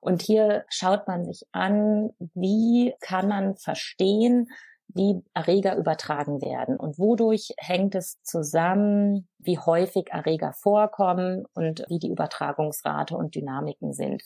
Und 0.00 0.20
hier 0.20 0.64
schaut 0.68 1.06
man 1.06 1.24
sich 1.24 1.46
an, 1.52 2.10
wie 2.34 2.94
kann 3.00 3.28
man 3.28 3.56
verstehen, 3.56 4.48
wie 4.88 5.22
Erreger 5.34 5.76
übertragen 5.76 6.40
werden 6.40 6.76
und 6.76 6.98
wodurch 6.98 7.54
hängt 7.58 7.94
es 7.94 8.22
zusammen, 8.22 9.28
wie 9.38 9.58
häufig 9.58 10.08
Erreger 10.10 10.52
vorkommen 10.52 11.44
und 11.54 11.84
wie 11.88 11.98
die 11.98 12.10
Übertragungsrate 12.10 13.16
und 13.16 13.34
Dynamiken 13.34 13.92
sind. 13.92 14.22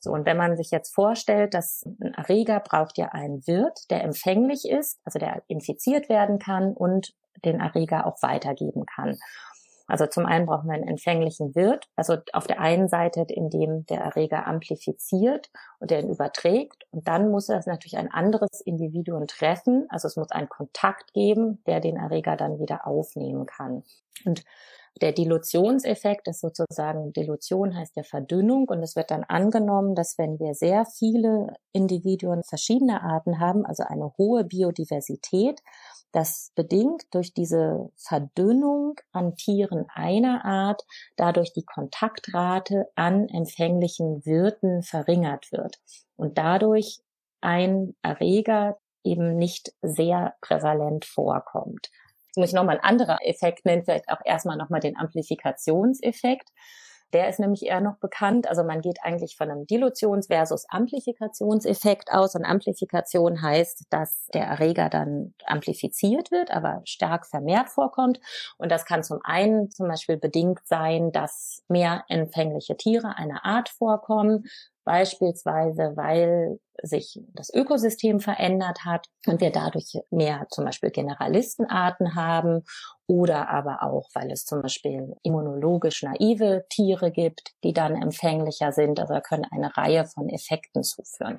So, 0.00 0.12
und 0.12 0.26
wenn 0.26 0.36
man 0.36 0.56
sich 0.56 0.70
jetzt 0.70 0.94
vorstellt, 0.94 1.54
dass 1.54 1.82
ein 2.00 2.12
Erreger 2.12 2.60
braucht 2.60 2.98
ja 2.98 3.08
einen 3.08 3.46
Wirt, 3.46 3.90
der 3.90 4.04
empfänglich 4.04 4.68
ist, 4.68 5.00
also 5.04 5.18
der 5.18 5.42
infiziert 5.48 6.10
werden 6.10 6.38
kann 6.38 6.74
und 6.74 7.14
den 7.42 7.60
Erreger 7.60 8.06
auch 8.06 8.20
weitergeben 8.20 8.84
kann. 8.84 9.16
Also 9.86 10.06
zum 10.06 10.24
einen 10.26 10.46
brauchen 10.46 10.68
wir 10.68 10.74
einen 10.74 10.88
empfänglichen 10.88 11.54
Wirt, 11.54 11.88
also 11.94 12.16
auf 12.32 12.46
der 12.46 12.60
einen 12.60 12.88
Seite, 12.88 13.26
in 13.28 13.50
dem 13.50 13.84
der 13.86 14.00
Erreger 14.00 14.46
amplifiziert 14.46 15.50
und 15.78 15.90
der 15.90 16.00
ihn 16.00 16.10
überträgt. 16.10 16.84
Und 16.90 17.06
dann 17.06 17.30
muss 17.30 17.48
es 17.48 17.66
natürlich 17.66 17.98
ein 17.98 18.10
anderes 18.10 18.60
Individuum 18.64 19.26
treffen. 19.26 19.86
Also 19.90 20.08
es 20.08 20.16
muss 20.16 20.30
einen 20.30 20.48
Kontakt 20.48 21.12
geben, 21.12 21.62
der 21.66 21.80
den 21.80 21.96
Erreger 21.96 22.36
dann 22.36 22.58
wieder 22.58 22.86
aufnehmen 22.86 23.46
kann. 23.46 23.82
Und 24.24 24.44
der 25.02 25.12
Dilutionseffekt 25.12 26.28
ist 26.28 26.40
sozusagen, 26.40 27.12
Dilution 27.12 27.76
heißt 27.76 27.96
ja 27.96 28.04
Verdünnung 28.04 28.68
und 28.68 28.80
es 28.80 28.94
wird 28.94 29.10
dann 29.10 29.24
angenommen, 29.24 29.96
dass 29.96 30.18
wenn 30.18 30.38
wir 30.38 30.54
sehr 30.54 30.86
viele 30.86 31.48
Individuen 31.72 32.44
verschiedener 32.44 33.02
Arten 33.02 33.40
haben, 33.40 33.66
also 33.66 33.82
eine 33.82 34.12
hohe 34.16 34.44
Biodiversität, 34.44 35.60
das 36.14 36.52
bedingt 36.54 37.12
durch 37.12 37.34
diese 37.34 37.90
Verdünnung 37.96 38.94
an 39.10 39.34
Tieren 39.34 39.86
einer 39.92 40.44
Art 40.44 40.82
dadurch 41.16 41.52
die 41.52 41.64
Kontaktrate 41.64 42.86
an 42.94 43.28
empfänglichen 43.28 44.24
Wirten 44.24 44.84
verringert 44.84 45.50
wird 45.50 45.80
und 46.16 46.38
dadurch 46.38 47.00
ein 47.40 47.96
Erreger 48.02 48.78
eben 49.02 49.36
nicht 49.36 49.72
sehr 49.82 50.34
prävalent 50.40 51.04
vorkommt. 51.04 51.90
Jetzt 52.26 52.36
muss 52.36 52.48
ich 52.48 52.54
nochmal 52.54 52.78
ein 52.78 52.84
anderer 52.84 53.18
Effekt 53.22 53.64
nennen, 53.64 53.84
vielleicht 53.84 54.08
auch 54.08 54.20
erstmal 54.24 54.56
nochmal 54.56 54.80
den 54.80 54.96
Amplifikationseffekt. 54.96 56.48
Der 57.14 57.28
ist 57.28 57.38
nämlich 57.38 57.64
eher 57.64 57.80
noch 57.80 57.96
bekannt. 57.98 58.48
Also 58.48 58.64
man 58.64 58.80
geht 58.80 58.98
eigentlich 59.02 59.36
von 59.36 59.50
einem 59.50 59.66
Dilutions- 59.66 60.26
versus 60.26 60.66
Amplifikationseffekt 60.68 62.10
aus. 62.10 62.34
Und 62.34 62.44
Amplifikation 62.44 63.40
heißt, 63.40 63.86
dass 63.90 64.26
der 64.34 64.44
Erreger 64.46 64.90
dann 64.90 65.34
amplifiziert 65.46 66.32
wird, 66.32 66.50
aber 66.50 66.82
stark 66.84 67.26
vermehrt 67.26 67.70
vorkommt. 67.70 68.18
Und 68.58 68.72
das 68.72 68.84
kann 68.84 69.04
zum 69.04 69.20
einen 69.22 69.70
zum 69.70 69.86
Beispiel 69.86 70.16
bedingt 70.16 70.58
sein, 70.64 71.12
dass 71.12 71.62
mehr 71.68 72.04
empfängliche 72.08 72.76
Tiere 72.76 73.16
einer 73.16 73.44
Art 73.44 73.68
vorkommen, 73.68 74.46
beispielsweise 74.84 75.92
weil 75.94 76.58
sich 76.82 77.20
das 77.32 77.52
Ökosystem 77.54 78.20
verändert 78.20 78.84
hat 78.84 79.06
und 79.26 79.40
wir 79.40 79.50
dadurch 79.50 79.98
mehr 80.10 80.46
zum 80.50 80.64
Beispiel 80.64 80.90
Generalistenarten 80.90 82.14
haben 82.16 82.64
oder 83.06 83.48
aber 83.48 83.82
auch, 83.82 84.08
weil 84.14 84.30
es 84.30 84.44
zum 84.44 84.62
Beispiel 84.62 85.14
immunologisch 85.22 86.02
naive 86.02 86.64
Tiere 86.70 87.10
gibt, 87.10 87.52
die 87.62 87.72
dann 87.72 88.00
empfänglicher 88.00 88.72
sind, 88.72 88.98
also 89.00 89.14
können 89.20 89.46
eine 89.50 89.76
Reihe 89.76 90.06
von 90.06 90.28
Effekten 90.28 90.82
zuführen. 90.82 91.38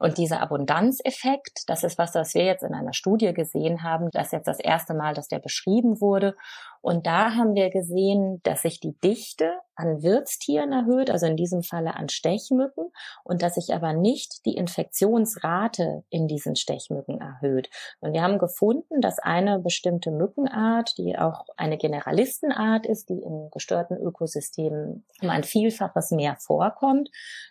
Und 0.00 0.16
dieser 0.16 0.40
Abundanzeffekt, 0.40 1.64
das 1.66 1.82
ist 1.82 1.98
was, 1.98 2.14
was 2.14 2.34
wir 2.34 2.44
jetzt 2.44 2.62
in 2.62 2.72
einer 2.72 2.92
Studie 2.92 3.32
gesehen 3.34 3.82
haben. 3.82 4.10
Das 4.12 4.26
ist 4.26 4.32
jetzt 4.32 4.48
das 4.48 4.60
erste 4.60 4.94
Mal, 4.94 5.12
dass 5.12 5.26
der 5.26 5.40
beschrieben 5.40 6.00
wurde. 6.00 6.36
Und 6.80 7.06
da 7.06 7.34
haben 7.34 7.54
wir 7.54 7.70
gesehen, 7.70 8.40
dass 8.42 8.62
sich 8.62 8.80
die 8.80 8.96
Dichte 9.02 9.52
an 9.74 10.02
Wirtstieren 10.02 10.72
erhöht, 10.72 11.10
also 11.10 11.26
in 11.26 11.36
diesem 11.36 11.62
Falle 11.62 11.94
an 11.94 12.08
Stechmücken, 12.08 12.90
und 13.22 13.42
dass 13.42 13.54
sich 13.54 13.72
aber 13.72 13.92
nicht 13.92 14.44
die 14.44 14.56
Infektionsrate 14.56 16.04
in 16.10 16.26
diesen 16.26 16.56
Stechmücken 16.56 17.20
erhöht. 17.20 17.70
Und 18.00 18.12
wir 18.12 18.22
haben 18.22 18.38
gefunden, 18.38 19.00
dass 19.00 19.18
eine 19.18 19.60
bestimmte 19.60 20.10
Mückenart, 20.10 20.98
die 20.98 21.16
auch 21.16 21.46
eine 21.56 21.78
Generalistenart 21.78 22.86
ist, 22.86 23.08
die 23.08 23.20
in 23.22 23.50
gestörten 23.52 23.96
Ökosystemen 23.96 25.04
um 25.22 25.30
ein 25.30 25.44
Vielfaches 25.44 26.10
mehr 26.10 26.36
vorkommt, 26.40 27.10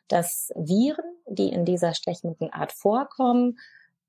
dass 0.09 0.51
Viren, 0.55 1.05
die 1.27 1.49
in 1.49 1.63
dieser 1.63 1.93
Stechmückenart 1.93 2.73
vorkommen, 2.73 3.57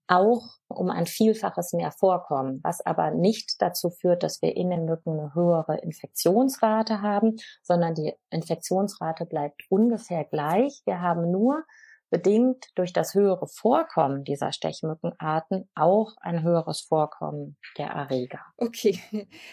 auch 0.09 0.49
um 0.69 0.91
ein 0.91 1.07
Vielfaches 1.07 1.73
mehr 1.73 1.93
vorkommen, 1.93 2.61
was 2.63 2.85
aber 2.85 3.11
nicht 3.11 3.61
dazu 3.61 3.91
führt, 3.91 4.23
dass 4.23 4.43
wir 4.43 4.57
in 4.57 4.71
den 4.71 4.85
Mücken 4.85 5.19
eine 5.19 5.35
höhere 5.35 5.79
Infektionsrate 5.79 7.01
haben, 7.03 7.37
sondern 7.63 7.95
die 7.95 8.15
Infektionsrate 8.31 9.27
bleibt 9.27 9.63
ungefähr 9.69 10.25
gleich. 10.25 10.83
Wir 10.85 11.01
haben 11.01 11.31
nur 11.31 11.63
bedingt 12.11 12.67
durch 12.75 12.93
das 12.93 13.15
höhere 13.15 13.47
Vorkommen 13.47 14.25
dieser 14.25 14.53
Stechmückenarten 14.53 15.69
auch 15.75 16.15
ein 16.21 16.43
höheres 16.43 16.81
Vorkommen 16.81 17.57
der 17.77 17.89
Erreger. 17.89 18.41
Okay, 18.57 19.01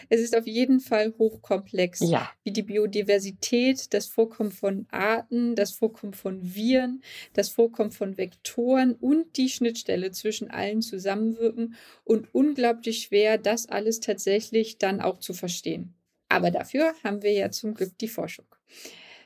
es 0.08 0.20
ist 0.20 0.36
auf 0.36 0.46
jeden 0.46 0.80
Fall 0.80 1.14
hochkomplex, 1.18 2.00
ja. 2.00 2.30
wie 2.44 2.52
die 2.52 2.62
Biodiversität, 2.62 3.92
das 3.92 4.06
Vorkommen 4.06 4.52
von 4.52 4.86
Arten, 4.90 5.54
das 5.54 5.72
Vorkommen 5.72 6.14
von 6.14 6.40
Viren, 6.42 7.02
das 7.34 7.48
Vorkommen 7.48 7.90
von 7.90 8.16
Vektoren 8.16 8.94
und 8.94 9.36
die 9.36 9.48
Schnittstelle 9.48 10.10
zwischen 10.10 10.50
allen 10.50 10.82
zusammenwirken 10.82 11.74
und 12.04 12.34
unglaublich 12.34 13.02
schwer, 13.02 13.38
das 13.38 13.68
alles 13.68 14.00
tatsächlich 14.00 14.78
dann 14.78 15.00
auch 15.00 15.18
zu 15.18 15.34
verstehen. 15.34 15.94
Aber 16.28 16.50
dafür 16.50 16.92
haben 17.04 17.22
wir 17.22 17.32
ja 17.32 17.50
zum 17.50 17.74
Glück 17.74 17.96
die 17.98 18.08
Forschung. 18.08 18.46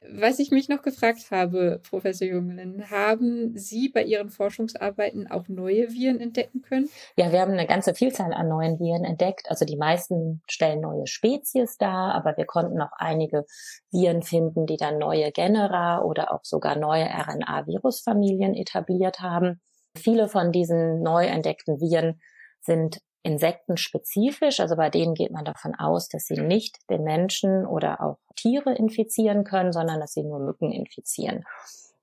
Was 0.09 0.39
ich 0.39 0.51
mich 0.51 0.71
noch 0.71 0.81
gefragt 0.81 1.31
habe, 1.31 1.79
Professor 1.89 2.27
Junglen, 2.27 2.91
haben 2.91 3.57
Sie 3.57 3.91
bei 3.91 4.03
Ihren 4.03 4.31
Forschungsarbeiten 4.31 5.31
auch 5.31 5.47
neue 5.49 5.93
Viren 5.93 6.21
entdecken 6.21 6.63
können? 6.63 6.89
Ja, 7.17 7.33
wir 7.33 7.41
haben 7.41 7.53
eine 7.53 7.67
ganze 7.67 7.93
Vielzahl 7.95 8.33
an 8.33 8.49
neuen 8.49 8.79
Viren 8.81 9.05
entdeckt. 9.05 9.51
Also 9.51 9.67
die 9.67 9.77
meisten 9.77 10.43
stellen 10.49 10.81
neue 10.81 11.07
Spezies 11.07 11.77
dar, 11.77 12.15
aber 12.15 12.35
wir 12.39 12.47
konnten 12.47 12.81
auch 12.81 12.93
einige 12.97 13.45
Viren 13.91 14.23
finden, 14.23 14.65
die 14.65 14.79
dann 14.79 14.97
neue 14.97 15.33
Genera 15.33 16.03
oder 16.03 16.33
auch 16.33 16.45
sogar 16.45 16.77
neue 16.77 17.05
RNA-Virusfamilien 17.05 18.55
etabliert 18.55 19.21
haben. 19.21 19.61
Viele 19.99 20.29
von 20.29 20.51
diesen 20.51 21.03
neu 21.03 21.27
entdeckten 21.27 21.79
Viren 21.79 22.21
sind 22.63 23.01
insektenspezifisch, 23.23 24.61
also 24.61 24.77
bei 24.77 24.91
denen 24.91 25.15
geht 25.15 25.31
man 25.31 25.45
davon 25.45 25.75
aus, 25.75 26.09
dass 26.09 26.25
sie 26.25 26.41
nicht 26.41 26.79
den 26.89 27.05
Menschen 27.05 27.67
oder 27.67 28.01
auch 28.03 28.19
Tiere 28.37 28.75
infizieren 28.75 29.45
können, 29.45 29.73
sondern 29.73 30.01
dass 30.01 30.13
sie 30.15 30.23
nur 30.23 30.39
Mücken 30.39 30.73
infizieren. 30.73 31.45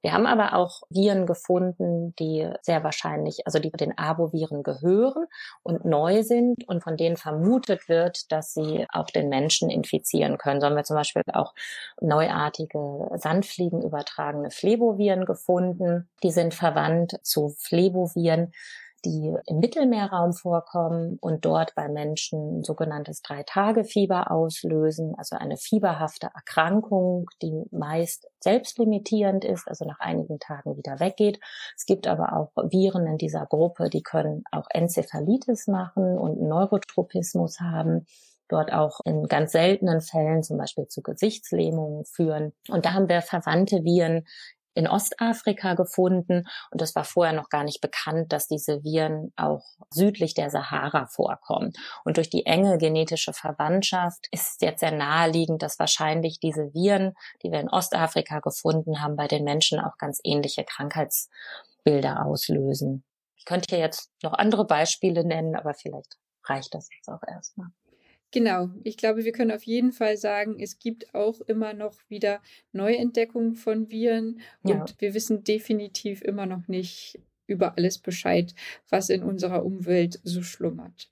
Wir 0.02 0.14
haben 0.14 0.28
aber 0.28 0.54
auch 0.54 0.84
Viren 0.90 1.26
gefunden, 1.26 2.16
die 2.18 2.48
sehr 2.62 2.84
wahrscheinlich, 2.84 3.46
also 3.46 3.60
die 3.60 3.72
den 3.72 3.98
Arboviren 3.98 4.62
gehören 4.62 5.26
und 5.64 5.86
neu 5.86 6.22
sind 6.24 6.68
und 6.68 6.84
von 6.84 6.98
denen 6.98 7.18
vermutet 7.18 7.90
wird, 7.90 8.32
dass 8.32 8.54
sie 8.54 8.86
auch 8.94 9.08
den 9.08 9.28
Menschen 9.28 9.70
infizieren 9.70 10.38
können. 10.38 10.62
So 10.62 10.68
haben 10.68 10.76
wir 10.76 10.84
zum 10.84 10.96
Beispiel 10.96 11.24
auch 11.34 11.54
neuartige 12.00 13.10
Sandfliegen 13.16 13.82
übertragene 13.82 14.52
Fleboviren 14.52 15.26
gefunden. 15.26 16.08
Die 16.24 16.32
sind 16.32 16.54
verwandt 16.54 17.20
zu 17.24 17.50
Fleboviren, 17.58 18.54
die 19.06 19.36
im 19.46 19.60
Mittelmeerraum 19.60 20.34
vorkommen 20.34 21.18
und 21.22 21.46
dort 21.46 21.76
bei 21.76 21.88
Menschen 21.88 22.60
ein 22.60 22.64
sogenanntes 22.64 23.22
Drei-Tage-Fieber 23.22 24.32
auslösen, 24.32 25.14
also 25.18 25.36
eine 25.36 25.58
fieberhafte 25.58 26.30
Erkrankung, 26.34 27.28
die 27.42 27.64
meist 27.72 28.28
selbstlimitierend 28.40 29.46
ist, 29.46 29.68
also 29.68 29.86
nach 29.86 30.00
einigen 30.00 30.40
Tagen 30.40 30.78
wieder 30.78 31.00
weggeht. 31.00 31.40
Es 31.76 31.86
gibt 31.86 32.08
aber 32.08 32.34
auch 32.34 32.52
Viren 32.72 33.08
in 33.08 33.18
dieser 33.18 33.46
Gruppe, 33.46 33.90
die 33.90 34.04
können 34.04 34.44
auch 34.52 34.68
Enzephalitis 34.70 35.68
machen 35.68 36.18
und 36.18 36.42
Neurotropismus 36.42 37.60
haben 37.60 38.06
dort 38.50 38.72
auch 38.72 39.00
in 39.06 39.28
ganz 39.28 39.52
seltenen 39.52 40.02
Fällen 40.02 40.44
zum 40.44 40.58
Beispiel 40.58 40.88
zu 40.88 41.02
Gesichtslähmungen 41.02 42.06
führen. 42.06 42.54
Und 42.70 42.86
da 42.86 42.94
haben 42.94 43.10
wir 43.10 43.22
verwandte 43.22 43.84
Viren 43.84 44.26
in 44.78 44.88
Ostafrika 44.88 45.74
gefunden 45.74 46.48
und 46.70 46.82
es 46.84 46.96
war 46.96 47.04
vorher 47.04 47.34
noch 47.34 47.50
gar 47.50 47.64
nicht 47.64 47.82
bekannt, 47.82 48.32
dass 48.32 48.48
diese 48.48 48.84
Viren 48.84 49.34
auch 49.36 49.64
südlich 49.90 50.36
der 50.36 50.52
Sahara 50.52 51.08
vorkommen. 51.08 51.74
Und 52.06 52.18
durch 52.18 52.30
die 52.30 52.46
enge 52.46 52.78
genetische 52.78 53.34
Verwandtschaft 53.34 54.28
ist 54.32 54.62
jetzt 54.62 54.82
sehr 54.82 54.92
naheliegend, 54.92 55.64
dass 55.64 55.80
wahrscheinlich 55.80 56.40
diese 56.40 56.74
Viren, 56.76 57.16
die 57.42 57.52
wir 57.52 57.60
in 57.60 57.70
Ostafrika 57.70 58.40
gefunden 58.40 59.02
haben, 59.02 59.16
bei 59.16 59.28
den 59.28 59.44
Menschen 59.44 59.80
auch 59.80 59.98
ganz 59.98 60.20
ähnliche 60.24 60.64
Krankheitsbilder 60.64 62.24
auslösen. 62.24 63.04
Ich 63.36 63.46
könnte 63.46 63.76
hier 63.76 63.84
jetzt 63.84 64.12
noch 64.22 64.34
andere 64.34 64.66
Beispiele 64.66 65.26
nennen, 65.26 65.56
aber 65.56 65.74
vielleicht 65.74 66.20
reicht 66.46 66.76
das 66.76 66.88
jetzt 66.96 67.10
auch 67.10 67.24
erstmal. 67.28 67.70
Genau, 68.32 68.70
ich 68.84 68.98
glaube, 68.98 69.24
wir 69.24 69.32
können 69.32 69.52
auf 69.52 69.64
jeden 69.64 69.94
Fall 69.94 70.18
sagen, 70.18 70.60
es 70.60 70.80
gibt 70.80 71.16
auch 71.16 71.40
immer 71.42 71.74
noch 71.74 71.96
wieder 72.10 72.42
Neuentdeckungen 72.74 73.56
von 73.56 73.90
Viren 73.90 74.42
ja. 74.66 74.82
und 74.82 75.00
wir 75.00 75.14
wissen 75.14 75.44
definitiv 75.44 76.22
immer 76.22 76.46
noch 76.46 76.68
nicht 76.68 77.20
über 77.48 77.78
alles 77.78 78.00
Bescheid, 78.00 78.54
was 78.90 79.10
in 79.10 79.24
unserer 79.24 79.66
Umwelt 79.66 80.20
so 80.24 80.44
schlummert. 80.44 81.10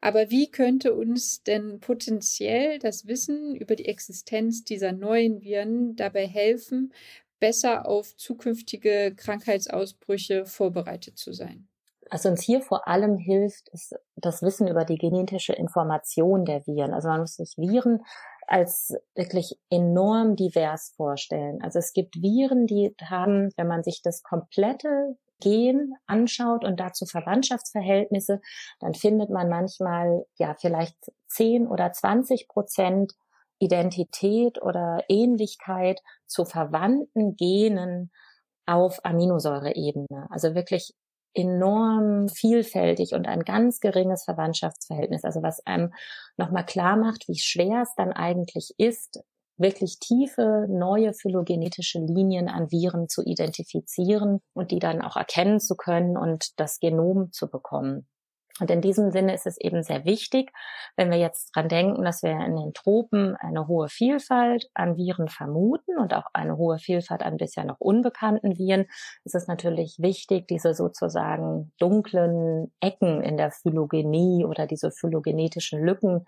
Aber 0.00 0.30
wie 0.30 0.50
könnte 0.50 0.94
uns 0.94 1.42
denn 1.42 1.80
potenziell 1.80 2.78
das 2.78 3.06
Wissen 3.06 3.56
über 3.56 3.74
die 3.74 3.86
Existenz 3.86 4.62
dieser 4.62 4.92
neuen 4.92 5.42
Viren 5.42 5.96
dabei 5.96 6.26
helfen, 6.26 6.92
besser 7.40 7.86
auf 7.86 8.14
zukünftige 8.16 9.14
Krankheitsausbrüche 9.16 10.44
vorbereitet 10.44 11.18
zu 11.18 11.32
sein? 11.32 11.66
Was 12.10 12.24
uns 12.26 12.42
hier 12.42 12.62
vor 12.62 12.88
allem 12.88 13.18
hilft, 13.18 13.68
ist 13.68 13.94
das 14.16 14.42
Wissen 14.42 14.66
über 14.66 14.84
die 14.84 14.98
genetische 14.98 15.52
Information 15.52 16.44
der 16.44 16.66
Viren. 16.66 16.94
Also 16.94 17.08
man 17.08 17.20
muss 17.20 17.34
sich 17.34 17.54
Viren 17.56 18.02
als 18.46 18.94
wirklich 19.14 19.58
enorm 19.68 20.34
divers 20.34 20.94
vorstellen. 20.96 21.60
Also 21.62 21.78
es 21.78 21.92
gibt 21.92 22.16
Viren, 22.22 22.66
die 22.66 22.94
haben, 23.02 23.50
wenn 23.56 23.66
man 23.66 23.82
sich 23.82 24.00
das 24.02 24.22
komplette 24.22 25.16
Gen 25.40 25.94
anschaut 26.06 26.64
und 26.64 26.80
dazu 26.80 27.04
Verwandtschaftsverhältnisse, 27.04 28.40
dann 28.80 28.94
findet 28.94 29.30
man 29.30 29.48
manchmal 29.48 30.24
ja 30.36 30.54
vielleicht 30.58 30.96
10 31.28 31.68
oder 31.68 31.92
20 31.92 32.48
Prozent 32.48 33.12
Identität 33.58 34.60
oder 34.62 35.04
Ähnlichkeit 35.08 36.00
zu 36.26 36.44
verwandten 36.44 37.36
Genen 37.36 38.10
auf 38.66 39.04
Aminosäureebene. 39.04 40.26
Also 40.30 40.54
wirklich 40.54 40.94
enorm 41.34 42.28
vielfältig 42.28 43.14
und 43.14 43.26
ein 43.26 43.44
ganz 43.44 43.80
geringes 43.80 44.24
Verwandtschaftsverhältnis. 44.24 45.24
Also 45.24 45.42
was 45.42 45.64
einem 45.66 45.92
nochmal 46.36 46.64
klar 46.64 46.96
macht, 46.96 47.28
wie 47.28 47.38
schwer 47.38 47.82
es 47.82 47.94
dann 47.96 48.12
eigentlich 48.12 48.74
ist, 48.78 49.20
wirklich 49.56 49.98
tiefe, 49.98 50.66
neue 50.68 51.12
phylogenetische 51.12 51.98
Linien 51.98 52.48
an 52.48 52.70
Viren 52.70 53.08
zu 53.08 53.22
identifizieren 53.24 54.40
und 54.54 54.70
die 54.70 54.78
dann 54.78 55.02
auch 55.02 55.16
erkennen 55.16 55.60
zu 55.60 55.76
können 55.76 56.16
und 56.16 56.58
das 56.60 56.78
Genom 56.78 57.32
zu 57.32 57.48
bekommen. 57.48 58.06
Und 58.60 58.70
in 58.70 58.80
diesem 58.80 59.10
Sinne 59.10 59.34
ist 59.34 59.46
es 59.46 59.58
eben 59.58 59.82
sehr 59.82 60.04
wichtig, 60.04 60.52
wenn 60.96 61.10
wir 61.10 61.18
jetzt 61.18 61.54
dran 61.54 61.68
denken, 61.68 62.04
dass 62.04 62.22
wir 62.22 62.30
in 62.30 62.56
den 62.56 62.72
Tropen 62.74 63.36
eine 63.36 63.68
hohe 63.68 63.88
Vielfalt 63.88 64.68
an 64.74 64.96
Viren 64.96 65.28
vermuten 65.28 65.98
und 65.98 66.14
auch 66.14 66.26
eine 66.32 66.56
hohe 66.56 66.78
Vielfalt 66.78 67.22
an 67.22 67.36
bisher 67.36 67.64
noch 67.64 67.78
unbekannten 67.78 68.58
Viren, 68.58 68.86
ist 69.24 69.34
es 69.34 69.46
natürlich 69.46 69.96
wichtig, 69.98 70.48
diese 70.48 70.74
sozusagen 70.74 71.72
dunklen 71.78 72.72
Ecken 72.80 73.22
in 73.22 73.36
der 73.36 73.50
Phylogenie 73.50 74.44
oder 74.44 74.66
diese 74.66 74.90
phylogenetischen 74.90 75.84
Lücken 75.84 76.26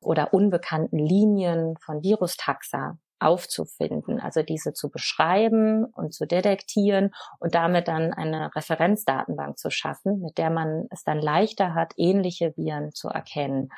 oder 0.00 0.32
unbekannten 0.32 0.98
Linien 0.98 1.76
von 1.78 2.02
Virustaxa 2.02 2.98
aufzufinden, 3.18 4.20
also 4.20 4.42
diese 4.42 4.72
zu 4.72 4.90
beschreiben 4.90 5.84
und 5.84 6.14
zu 6.14 6.26
detektieren 6.26 7.12
und 7.38 7.54
damit 7.54 7.88
dann 7.88 8.12
eine 8.12 8.54
Referenzdatenbank 8.54 9.58
zu 9.58 9.70
schaffen, 9.70 10.20
mit 10.20 10.38
der 10.38 10.50
man 10.50 10.86
es 10.90 11.02
dann 11.04 11.20
leichter 11.20 11.74
hat, 11.74 11.94
ähnliche 11.96 12.54
Viren 12.56 12.92
zu 12.92 13.08
erkennen. 13.08 13.70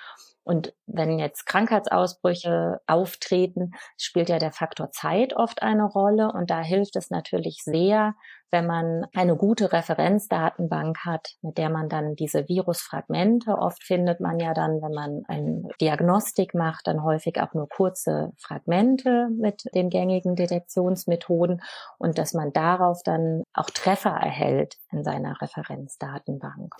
Und 0.48 0.72
wenn 0.86 1.18
jetzt 1.18 1.44
Krankheitsausbrüche 1.44 2.80
auftreten, 2.86 3.72
spielt 3.98 4.30
ja 4.30 4.38
der 4.38 4.50
Faktor 4.50 4.90
Zeit 4.92 5.36
oft 5.36 5.60
eine 5.60 5.84
Rolle. 5.84 6.32
Und 6.32 6.48
da 6.48 6.62
hilft 6.62 6.96
es 6.96 7.10
natürlich 7.10 7.58
sehr, 7.64 8.14
wenn 8.50 8.66
man 8.66 9.04
eine 9.14 9.36
gute 9.36 9.74
Referenzdatenbank 9.74 11.04
hat, 11.04 11.34
mit 11.42 11.58
der 11.58 11.68
man 11.68 11.90
dann 11.90 12.16
diese 12.16 12.48
Virusfragmente, 12.48 13.58
oft 13.58 13.84
findet 13.84 14.20
man 14.20 14.40
ja 14.40 14.54
dann, 14.54 14.80
wenn 14.80 14.92
man 14.92 15.22
eine 15.28 15.68
Diagnostik 15.82 16.54
macht, 16.54 16.86
dann 16.86 17.02
häufig 17.02 17.42
auch 17.42 17.52
nur 17.52 17.68
kurze 17.68 18.32
Fragmente 18.38 19.28
mit 19.38 19.64
den 19.74 19.90
gängigen 19.90 20.34
Detektionsmethoden 20.34 21.60
und 21.98 22.16
dass 22.16 22.32
man 22.32 22.54
darauf 22.54 23.02
dann 23.04 23.42
auch 23.52 23.68
Treffer 23.68 24.16
erhält 24.16 24.76
in 24.92 25.04
seiner 25.04 25.42
Referenzdatenbank. 25.42 26.74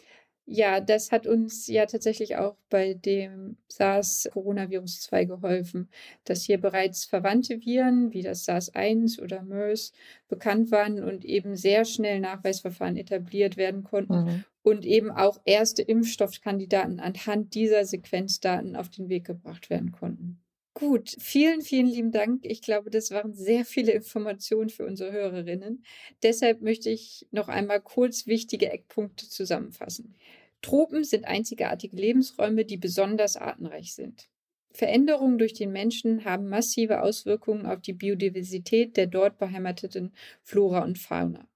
Ja, 0.51 0.81
das 0.81 1.13
hat 1.13 1.27
uns 1.27 1.67
ja 1.67 1.85
tatsächlich 1.85 2.37
auch 2.37 2.57
bei 2.71 2.95
dem 2.95 3.59
SARS-Coronavirus 3.69 5.03
2 5.03 5.27
geholfen, 5.27 5.91
dass 6.25 6.43
hier 6.43 6.59
bereits 6.59 7.05
verwandte 7.05 7.61
Viren 7.61 8.15
wie 8.15 8.23
das 8.23 8.47
SARS-1 8.47 9.21
oder 9.21 9.43
MERS 9.43 9.93
bekannt 10.27 10.71
waren 10.71 11.05
und 11.05 11.27
eben 11.27 11.55
sehr 11.55 11.85
schnell 11.85 12.21
Nachweisverfahren 12.21 12.97
etabliert 12.97 13.59
werden 13.59 13.85
konnten 13.85 14.25
mhm. 14.25 14.45
und 14.63 14.87
eben 14.87 15.11
auch 15.11 15.39
erste 15.45 15.83
Impfstoffkandidaten 15.83 16.99
anhand 16.99 17.55
dieser 17.55 17.85
Sequenzdaten 17.85 18.75
auf 18.75 18.89
den 18.89 19.11
Weg 19.11 19.27
gebracht 19.27 19.69
werden 19.69 19.93
konnten. 19.93 20.41
Gut, 20.73 21.15
vielen, 21.19 21.61
vielen 21.61 21.89
lieben 21.89 22.13
Dank. 22.13 22.47
Ich 22.47 22.63
glaube, 22.63 22.89
das 22.89 23.11
waren 23.11 23.35
sehr 23.35 23.65
viele 23.65 23.91
Informationen 23.91 24.71
für 24.71 24.87
unsere 24.87 25.11
Hörerinnen. 25.11 25.85
Deshalb 26.23 26.63
möchte 26.63 26.89
ich 26.89 27.27
noch 27.33 27.49
einmal 27.49 27.81
kurz 27.81 28.29
wichtige 28.29 28.71
Eckpunkte 28.71 29.29
zusammenfassen. 29.29 30.15
Tropen 30.63 31.05
sind 31.05 31.25
einzigartige 31.25 31.97
Lebensräume, 31.97 32.65
die 32.65 32.77
besonders 32.77 33.37
artenreich 33.37 33.95
sind. 33.95 34.29
Veränderungen 34.73 35.39
durch 35.39 35.55
den 35.55 35.73
Menschen 35.73 36.25
haben 36.25 36.49
massive 36.49 37.03
Auswirkungen 37.03 37.67
auf 37.67 37.81
die 37.81 37.93
Biodiversität 37.93 38.97
der 38.97 39.07
dort 39.07 39.39
beheimateten 39.39 40.13
Flora 40.43 40.85
und 40.85 40.99
Fauna. 40.99 41.49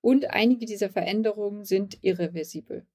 Und 0.00 0.30
einige 0.30 0.66
dieser 0.66 0.90
Veränderungen 0.90 1.64
sind 1.64 1.98
irreversibel. 2.02 2.86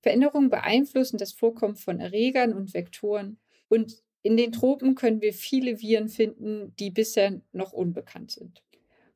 Veränderungen 0.00 0.50
beeinflussen 0.50 1.18
das 1.18 1.32
Vorkommen 1.32 1.76
von 1.76 2.00
Erregern 2.00 2.52
und 2.52 2.74
Vektoren 2.74 3.38
und 3.68 4.02
in 4.22 4.36
den 4.36 4.52
Tropen 4.52 4.94
können 4.94 5.20
wir 5.20 5.32
viele 5.32 5.80
Viren 5.80 6.08
finden, 6.08 6.74
die 6.78 6.90
bisher 6.90 7.40
noch 7.52 7.72
unbekannt 7.72 8.30
sind. 8.30 8.62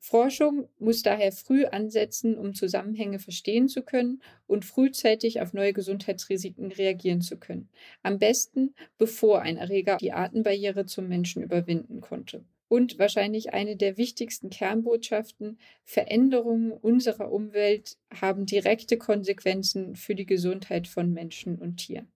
Forschung 0.07 0.69
muss 0.79 1.03
daher 1.03 1.33
früh 1.33 1.65
ansetzen, 1.65 2.37
um 2.37 2.53
Zusammenhänge 2.53 3.19
verstehen 3.19 3.67
zu 3.67 3.81
können 3.81 4.21
und 4.47 4.63
frühzeitig 4.63 5.41
auf 5.41 5.51
neue 5.51 5.73
Gesundheitsrisiken 5.73 6.71
reagieren 6.71 7.19
zu 7.19 7.37
können. 7.37 7.67
Am 8.03 8.17
besten, 8.17 8.73
bevor 8.97 9.41
ein 9.41 9.57
Erreger 9.57 9.97
die 9.97 10.13
Atembarriere 10.13 10.85
zum 10.85 11.09
Menschen 11.09 11.43
überwinden 11.43 11.99
konnte. 11.99 12.45
Und 12.69 12.99
wahrscheinlich 12.99 13.53
eine 13.53 13.75
der 13.75 13.97
wichtigsten 13.97 14.49
Kernbotschaften, 14.49 15.59
Veränderungen 15.83 16.71
unserer 16.71 17.29
Umwelt 17.29 17.97
haben 18.13 18.45
direkte 18.45 18.97
Konsequenzen 18.97 19.97
für 19.97 20.15
die 20.15 20.25
Gesundheit 20.25 20.87
von 20.87 21.11
Menschen 21.11 21.57
und 21.57 21.77
Tieren. 21.77 22.07